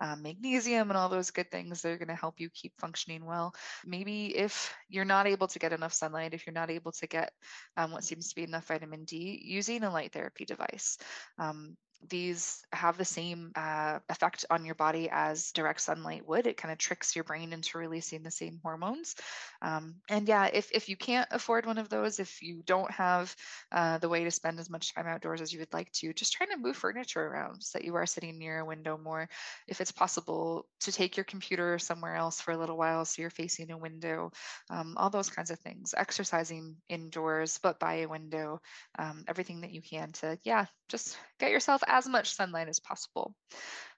um, 0.00 0.22
magnesium 0.22 0.90
and 0.90 0.98
all 0.98 1.08
those 1.08 1.30
good 1.30 1.50
things 1.50 1.80
that 1.80 1.92
are 1.92 1.98
going 1.98 2.08
to 2.08 2.14
help 2.14 2.40
you 2.40 2.50
keep 2.50 2.72
functioning 2.78 3.24
well. 3.24 3.54
Maybe 3.86 4.36
if 4.36 4.74
you're 4.88 5.04
not 5.04 5.26
able 5.26 5.48
to 5.48 5.58
get 5.58 5.72
enough 5.72 5.94
sunlight, 6.10 6.34
if 6.34 6.46
you're 6.46 6.54
not 6.54 6.70
able 6.70 6.92
to 6.92 7.06
get 7.06 7.32
um, 7.76 7.92
what 7.92 8.04
seems 8.04 8.28
to 8.28 8.34
be 8.34 8.42
enough 8.42 8.66
vitamin 8.66 9.04
D, 9.04 9.40
using 9.44 9.82
a 9.82 9.90
light 9.90 10.12
therapy 10.12 10.44
device. 10.44 10.98
Um, 11.38 11.76
these 12.08 12.62
have 12.72 12.96
the 12.96 13.04
same 13.04 13.52
uh, 13.54 13.98
effect 14.08 14.44
on 14.50 14.64
your 14.64 14.74
body 14.74 15.08
as 15.10 15.52
direct 15.52 15.80
sunlight 15.80 16.26
would. 16.26 16.46
It 16.46 16.56
kind 16.56 16.72
of 16.72 16.78
tricks 16.78 17.14
your 17.14 17.24
brain 17.24 17.52
into 17.52 17.78
releasing 17.78 18.22
the 18.22 18.30
same 18.30 18.58
hormones. 18.62 19.14
Um, 19.60 19.96
and 20.08 20.26
yeah, 20.26 20.48
if, 20.52 20.70
if 20.72 20.88
you 20.88 20.96
can't 20.96 21.28
afford 21.30 21.66
one 21.66 21.78
of 21.78 21.88
those, 21.88 22.18
if 22.18 22.42
you 22.42 22.62
don't 22.64 22.90
have 22.90 23.34
uh, 23.72 23.98
the 23.98 24.08
way 24.08 24.24
to 24.24 24.30
spend 24.30 24.58
as 24.58 24.70
much 24.70 24.94
time 24.94 25.06
outdoors 25.06 25.40
as 25.40 25.52
you 25.52 25.58
would 25.58 25.72
like 25.72 25.92
to, 25.92 26.12
just 26.12 26.32
trying 26.32 26.50
to 26.50 26.56
move 26.56 26.76
furniture 26.76 27.26
around 27.26 27.62
so 27.62 27.78
that 27.78 27.84
you 27.84 27.94
are 27.96 28.06
sitting 28.06 28.38
near 28.38 28.60
a 28.60 28.64
window 28.64 28.96
more. 28.96 29.28
If 29.68 29.80
it's 29.80 29.92
possible 29.92 30.66
to 30.80 30.92
take 30.92 31.16
your 31.16 31.24
computer 31.24 31.78
somewhere 31.78 32.16
else 32.16 32.40
for 32.40 32.52
a 32.52 32.58
little 32.58 32.76
while 32.78 33.04
so 33.04 33.20
you're 33.20 33.30
facing 33.30 33.70
a 33.70 33.78
window, 33.78 34.32
um, 34.70 34.94
all 34.96 35.10
those 35.10 35.30
kinds 35.30 35.50
of 35.50 35.58
things. 35.58 35.94
Exercising 35.96 36.76
indoors, 36.88 37.58
but 37.62 37.78
by 37.78 37.94
a 37.96 38.08
window, 38.08 38.60
um, 38.98 39.24
everything 39.28 39.60
that 39.60 39.72
you 39.72 39.82
can 39.82 40.12
to, 40.12 40.38
yeah, 40.44 40.66
just 40.88 41.16
get 41.38 41.50
yourself 41.50 41.82
as 41.90 42.08
much 42.08 42.34
sunlight 42.34 42.68
as 42.68 42.80
possible. 42.80 43.34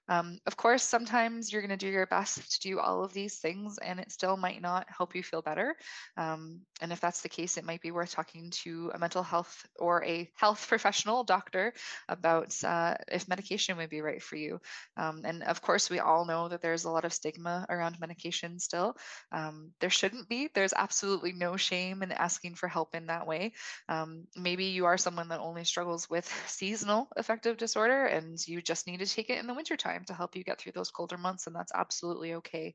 Um, 0.09 0.39
of 0.45 0.57
course, 0.57 0.83
sometimes 0.83 1.51
you're 1.51 1.61
going 1.61 1.77
to 1.77 1.77
do 1.77 1.91
your 1.91 2.05
best 2.07 2.53
to 2.53 2.59
do 2.59 2.79
all 2.79 3.03
of 3.03 3.13
these 3.13 3.37
things 3.37 3.77
and 3.77 3.99
it 3.99 4.11
still 4.11 4.35
might 4.35 4.61
not 4.61 4.85
help 4.89 5.15
you 5.15 5.23
feel 5.23 5.41
better. 5.41 5.75
Um, 6.17 6.61
and 6.81 6.91
if 6.91 6.99
that's 6.99 7.21
the 7.21 7.29
case, 7.29 7.57
it 7.57 7.63
might 7.63 7.81
be 7.81 7.91
worth 7.91 8.11
talking 8.11 8.51
to 8.63 8.91
a 8.93 8.99
mental 8.99 9.23
health 9.23 9.65
or 9.79 10.03
a 10.03 10.29
health 10.35 10.67
professional, 10.69 11.23
doctor, 11.23 11.73
about 12.09 12.53
uh, 12.63 12.95
if 13.11 13.27
medication 13.27 13.77
would 13.77 13.89
be 13.89 14.01
right 14.01 14.21
for 14.21 14.35
you. 14.35 14.59
Um, 14.97 15.21
and 15.23 15.43
of 15.43 15.61
course, 15.61 15.89
we 15.89 15.99
all 15.99 16.25
know 16.25 16.49
that 16.49 16.61
there's 16.61 16.83
a 16.83 16.91
lot 16.91 17.05
of 17.05 17.13
stigma 17.13 17.65
around 17.69 17.99
medication 17.99 18.59
still. 18.59 18.97
Um, 19.31 19.71
there 19.79 19.89
shouldn't 19.89 20.27
be. 20.27 20.49
There's 20.53 20.73
absolutely 20.75 21.31
no 21.31 21.55
shame 21.55 22.03
in 22.03 22.11
asking 22.11 22.55
for 22.55 22.67
help 22.67 22.95
in 22.95 23.07
that 23.07 23.25
way. 23.25 23.53
Um, 23.87 24.25
maybe 24.35 24.65
you 24.65 24.85
are 24.85 24.97
someone 24.97 25.29
that 25.29 25.39
only 25.39 25.63
struggles 25.63 26.09
with 26.09 26.25
seasonal 26.47 27.07
affective 27.15 27.57
disorder 27.57 28.05
and 28.05 28.37
you 28.47 28.61
just 28.61 28.87
need 28.87 28.99
to 28.99 29.05
take 29.05 29.29
it 29.29 29.39
in 29.39 29.47
the 29.47 29.53
wintertime 29.53 29.92
time 29.93 30.05
to 30.05 30.13
help 30.13 30.35
you 30.35 30.43
get 30.43 30.59
through 30.59 30.73
those 30.73 30.91
colder 30.91 31.17
months, 31.17 31.47
and 31.47 31.55
that's 31.55 31.71
absolutely 31.73 32.35
okay. 32.35 32.73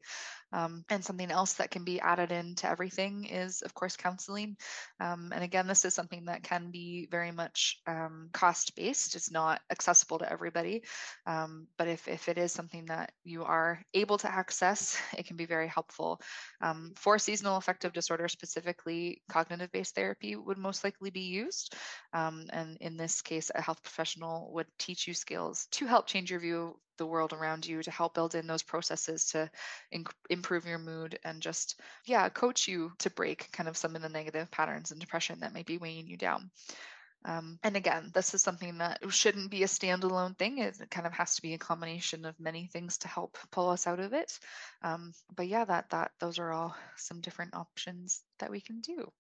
Um, 0.53 0.85
and 0.89 1.05
something 1.05 1.31
else 1.31 1.55
that 1.55 1.71
can 1.71 1.85
be 1.85 2.01
added 2.01 2.33
into 2.33 2.69
everything 2.69 3.27
is, 3.27 3.63
of 3.63 3.75
course, 3.75 3.97
counseling. 3.97 4.57
Um, 5.01 5.33
and 5.35 5.45
again, 5.45 5.67
this 5.67 5.85
is 5.85 5.95
something 5.95 6.25
that 6.27 6.43
can 6.43 6.71
be 6.71 7.07
very 7.11 7.31
much 7.31 7.81
um, 7.87 8.31
cost 8.33 8.75
based. 8.75 9.15
It's 9.15 9.31
not 9.31 9.61
accessible 9.71 10.19
to 10.19 10.33
everybody. 10.33 10.83
Um, 11.27 11.67
but 11.77 11.89
if, 11.89 12.09
if 12.09 12.29
it 12.29 12.39
is 12.39 12.53
something 12.53 12.87
that 12.87 13.13
you 13.25 13.45
are 13.45 13.83
able 13.93 14.19
to 14.19 14.33
access, 14.33 14.99
it 15.17 15.27
can 15.27 15.37
be 15.37 15.47
very 15.47 15.69
helpful. 15.69 16.21
Um, 16.63 16.93
for 16.97 17.19
seasonal 17.19 17.57
affective 17.57 17.93
disorder 17.93 18.29
specifically, 18.29 19.23
cognitive 19.29 19.71
based 19.73 19.95
therapy 19.95 20.37
would 20.37 20.59
most 20.59 20.85
likely 20.85 21.11
be 21.11 21.29
used. 21.29 21.75
Um, 22.13 22.47
and 22.51 22.79
in 22.81 22.97
this 22.97 23.21
case, 23.21 23.51
a 23.55 23.61
health 23.61 23.83
professional 23.83 24.51
would 24.55 24.67
teach 24.79 25.07
you 25.07 25.15
skills 25.15 25.67
to 25.73 25.87
help 25.87 26.07
change 26.07 26.31
your 26.31 26.41
view 26.41 26.79
the 26.99 27.07
world 27.07 27.33
around 27.33 27.67
you 27.67 27.83
to 27.83 27.91
help 27.91 28.15
build 28.15 28.35
in 28.35 28.47
those 28.47 28.63
processes 28.63 29.25
to 29.27 29.51
inc- 29.95 30.13
improve 30.29 30.67
your 30.67 30.79
mood 30.79 31.19
and 31.25 31.41
just 31.41 31.81
yeah 32.05 32.29
coach 32.29 32.69
you 32.69 32.93
to 32.99 33.11
break 33.11 33.51
kind 33.53 33.69
of 33.69 33.77
some 33.77 33.97
of 33.97 34.03
the 34.03 34.09
negative 34.09 34.51
patterns 34.51 34.91
and 34.91 35.01
depression 35.01 35.41
that 35.41 35.55
may 35.55 35.63
be 35.63 35.79
weighing 35.79 36.07
you 36.07 36.17
down 36.17 36.51
um, 37.25 37.59
and 37.63 37.77
again, 37.77 38.11
this 38.15 38.33
is 38.33 38.43
something 38.43 38.79
that 38.79 39.01
shouldn't 39.11 39.51
be 39.51 39.63
a 39.63 39.67
standalone 39.67 40.39
thing. 40.39 40.59
It 40.59 40.79
kind 40.91 41.07
of 41.07 41.13
has 41.13 41.35
to 41.37 41.43
be 41.43 41.55
a 41.55 41.59
combination 41.59 42.25
of 42.25 42.39
many 42.39 42.67
things 42.67 42.99
to 42.99 43.09
help 43.09 43.37
pull 43.51 43.69
us 43.69 43.87
out 43.87 44.01
of 44.01 44.13
it. 44.13 44.39
Um, 44.83 45.13
but 45.35 45.49
yeah, 45.49 45.65
that 45.65 45.91
that 45.91 46.13
those 46.21 46.39
are 46.39 46.53
all 46.53 46.77
some 46.97 47.21
different 47.21 47.55
options 47.55 48.23
that 48.39 48.51
we 48.51 48.61
can 48.61 48.81
do. 48.81 49.11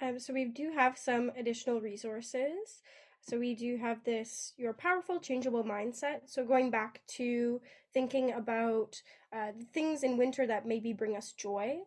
Um, 0.00 0.18
so 0.18 0.32
we 0.32 0.46
do 0.46 0.72
have 0.74 0.98
some 0.98 1.30
additional 1.36 1.80
resources. 1.80 2.80
So 3.28 3.40
we 3.40 3.56
do 3.56 3.76
have 3.76 4.04
this 4.04 4.52
your 4.56 4.72
powerful 4.72 5.18
changeable 5.18 5.64
mindset. 5.64 6.20
So 6.26 6.44
going 6.44 6.70
back 6.70 7.00
to 7.16 7.60
thinking 7.92 8.32
about 8.32 9.02
uh, 9.32 9.52
things 9.72 10.04
in 10.04 10.16
winter 10.16 10.46
that 10.46 10.66
maybe 10.66 10.92
bring 10.92 11.16
us 11.16 11.32
joy. 11.32 11.78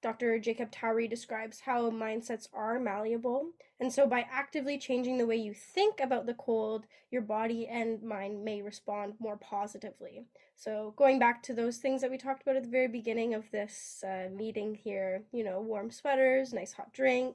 Dr. 0.00 0.38
Jacob 0.38 0.70
Towery 0.70 1.08
describes 1.08 1.60
how 1.60 1.90
mindsets 1.90 2.48
are 2.54 2.78
malleable. 2.78 3.48
And 3.80 3.92
so, 3.92 4.06
by 4.06 4.26
actively 4.30 4.78
changing 4.78 5.18
the 5.18 5.26
way 5.26 5.34
you 5.34 5.52
think 5.52 5.98
about 5.98 6.26
the 6.26 6.34
cold, 6.34 6.86
your 7.10 7.22
body 7.22 7.66
and 7.66 8.00
mind 8.00 8.44
may 8.44 8.62
respond 8.62 9.14
more 9.18 9.36
positively. 9.36 10.22
So, 10.54 10.94
going 10.96 11.18
back 11.18 11.42
to 11.44 11.54
those 11.54 11.78
things 11.78 12.00
that 12.00 12.12
we 12.12 12.16
talked 12.16 12.42
about 12.42 12.54
at 12.54 12.62
the 12.62 12.68
very 12.68 12.86
beginning 12.86 13.34
of 13.34 13.50
this 13.50 14.04
uh, 14.06 14.28
meeting 14.32 14.76
here, 14.76 15.24
you 15.32 15.42
know, 15.42 15.60
warm 15.60 15.90
sweaters, 15.90 16.52
nice 16.52 16.72
hot 16.72 16.92
drink, 16.92 17.34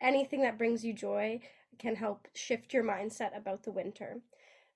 anything 0.00 0.42
that 0.42 0.58
brings 0.58 0.84
you 0.84 0.92
joy 0.92 1.40
can 1.78 1.96
help 1.96 2.28
shift 2.34 2.72
your 2.72 2.84
mindset 2.84 3.36
about 3.36 3.62
the 3.62 3.72
winter. 3.72 4.20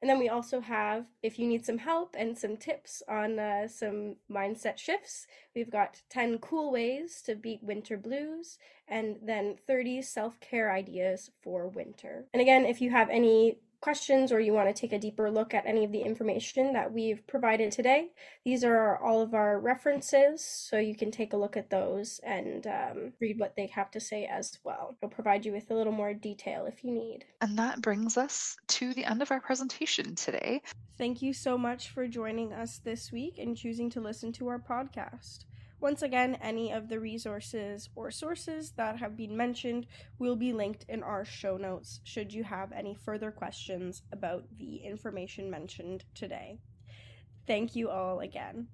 And 0.00 0.08
then 0.08 0.18
we 0.20 0.28
also 0.28 0.60
have, 0.60 1.06
if 1.22 1.38
you 1.38 1.46
need 1.48 1.66
some 1.66 1.78
help 1.78 2.14
and 2.16 2.38
some 2.38 2.56
tips 2.56 3.02
on 3.08 3.38
uh, 3.38 3.66
some 3.66 4.16
mindset 4.30 4.78
shifts, 4.78 5.26
we've 5.56 5.70
got 5.70 6.02
10 6.08 6.38
cool 6.38 6.70
ways 6.70 7.20
to 7.22 7.34
beat 7.34 7.64
winter 7.64 7.96
blues 7.96 8.58
and 8.86 9.16
then 9.20 9.56
30 9.66 10.02
self 10.02 10.38
care 10.38 10.72
ideas 10.72 11.30
for 11.42 11.66
winter. 11.66 12.26
And 12.32 12.40
again, 12.40 12.64
if 12.64 12.80
you 12.80 12.90
have 12.90 13.10
any 13.10 13.58
questions 13.80 14.32
or 14.32 14.40
you 14.40 14.52
want 14.52 14.74
to 14.74 14.80
take 14.80 14.92
a 14.92 14.98
deeper 14.98 15.30
look 15.30 15.54
at 15.54 15.66
any 15.66 15.84
of 15.84 15.92
the 15.92 16.00
information 16.00 16.72
that 16.72 16.92
we've 16.92 17.26
provided 17.26 17.70
today, 17.70 18.08
these 18.44 18.64
are 18.64 18.98
all 19.02 19.20
of 19.20 19.34
our 19.34 19.60
references, 19.60 20.44
so 20.44 20.78
you 20.78 20.96
can 20.96 21.10
take 21.10 21.32
a 21.32 21.36
look 21.36 21.56
at 21.56 21.70
those 21.70 22.20
and 22.24 22.66
um, 22.66 23.12
read 23.20 23.38
what 23.38 23.54
they 23.56 23.66
have 23.68 23.90
to 23.92 24.00
say 24.00 24.26
as 24.26 24.58
well. 24.64 24.96
We'll 25.00 25.10
provide 25.10 25.44
you 25.44 25.52
with 25.52 25.70
a 25.70 25.74
little 25.74 25.92
more 25.92 26.14
detail 26.14 26.66
if 26.66 26.84
you 26.84 26.92
need. 26.92 27.24
And 27.40 27.58
that 27.58 27.80
brings 27.80 28.16
us 28.16 28.56
to 28.68 28.94
the 28.94 29.04
end 29.04 29.22
of 29.22 29.30
our 29.30 29.40
presentation 29.40 30.14
today. 30.14 30.62
Thank 30.96 31.22
you 31.22 31.32
so 31.32 31.56
much 31.56 31.90
for 31.90 32.06
joining 32.06 32.52
us 32.52 32.78
this 32.78 33.12
week 33.12 33.38
and 33.38 33.56
choosing 33.56 33.90
to 33.90 34.00
listen 34.00 34.32
to 34.32 34.48
our 34.48 34.58
podcast. 34.58 35.44
Once 35.80 36.02
again, 36.02 36.36
any 36.42 36.72
of 36.72 36.88
the 36.88 36.98
resources 36.98 37.88
or 37.94 38.10
sources 38.10 38.72
that 38.72 38.98
have 38.98 39.16
been 39.16 39.36
mentioned 39.36 39.86
will 40.18 40.34
be 40.34 40.52
linked 40.52 40.84
in 40.88 41.02
our 41.02 41.24
show 41.24 41.56
notes 41.56 42.00
should 42.02 42.32
you 42.32 42.42
have 42.42 42.72
any 42.72 42.94
further 42.94 43.30
questions 43.30 44.02
about 44.10 44.44
the 44.58 44.76
information 44.78 45.48
mentioned 45.48 46.04
today. 46.14 46.58
Thank 47.46 47.76
you 47.76 47.90
all 47.90 48.20
again. 48.20 48.68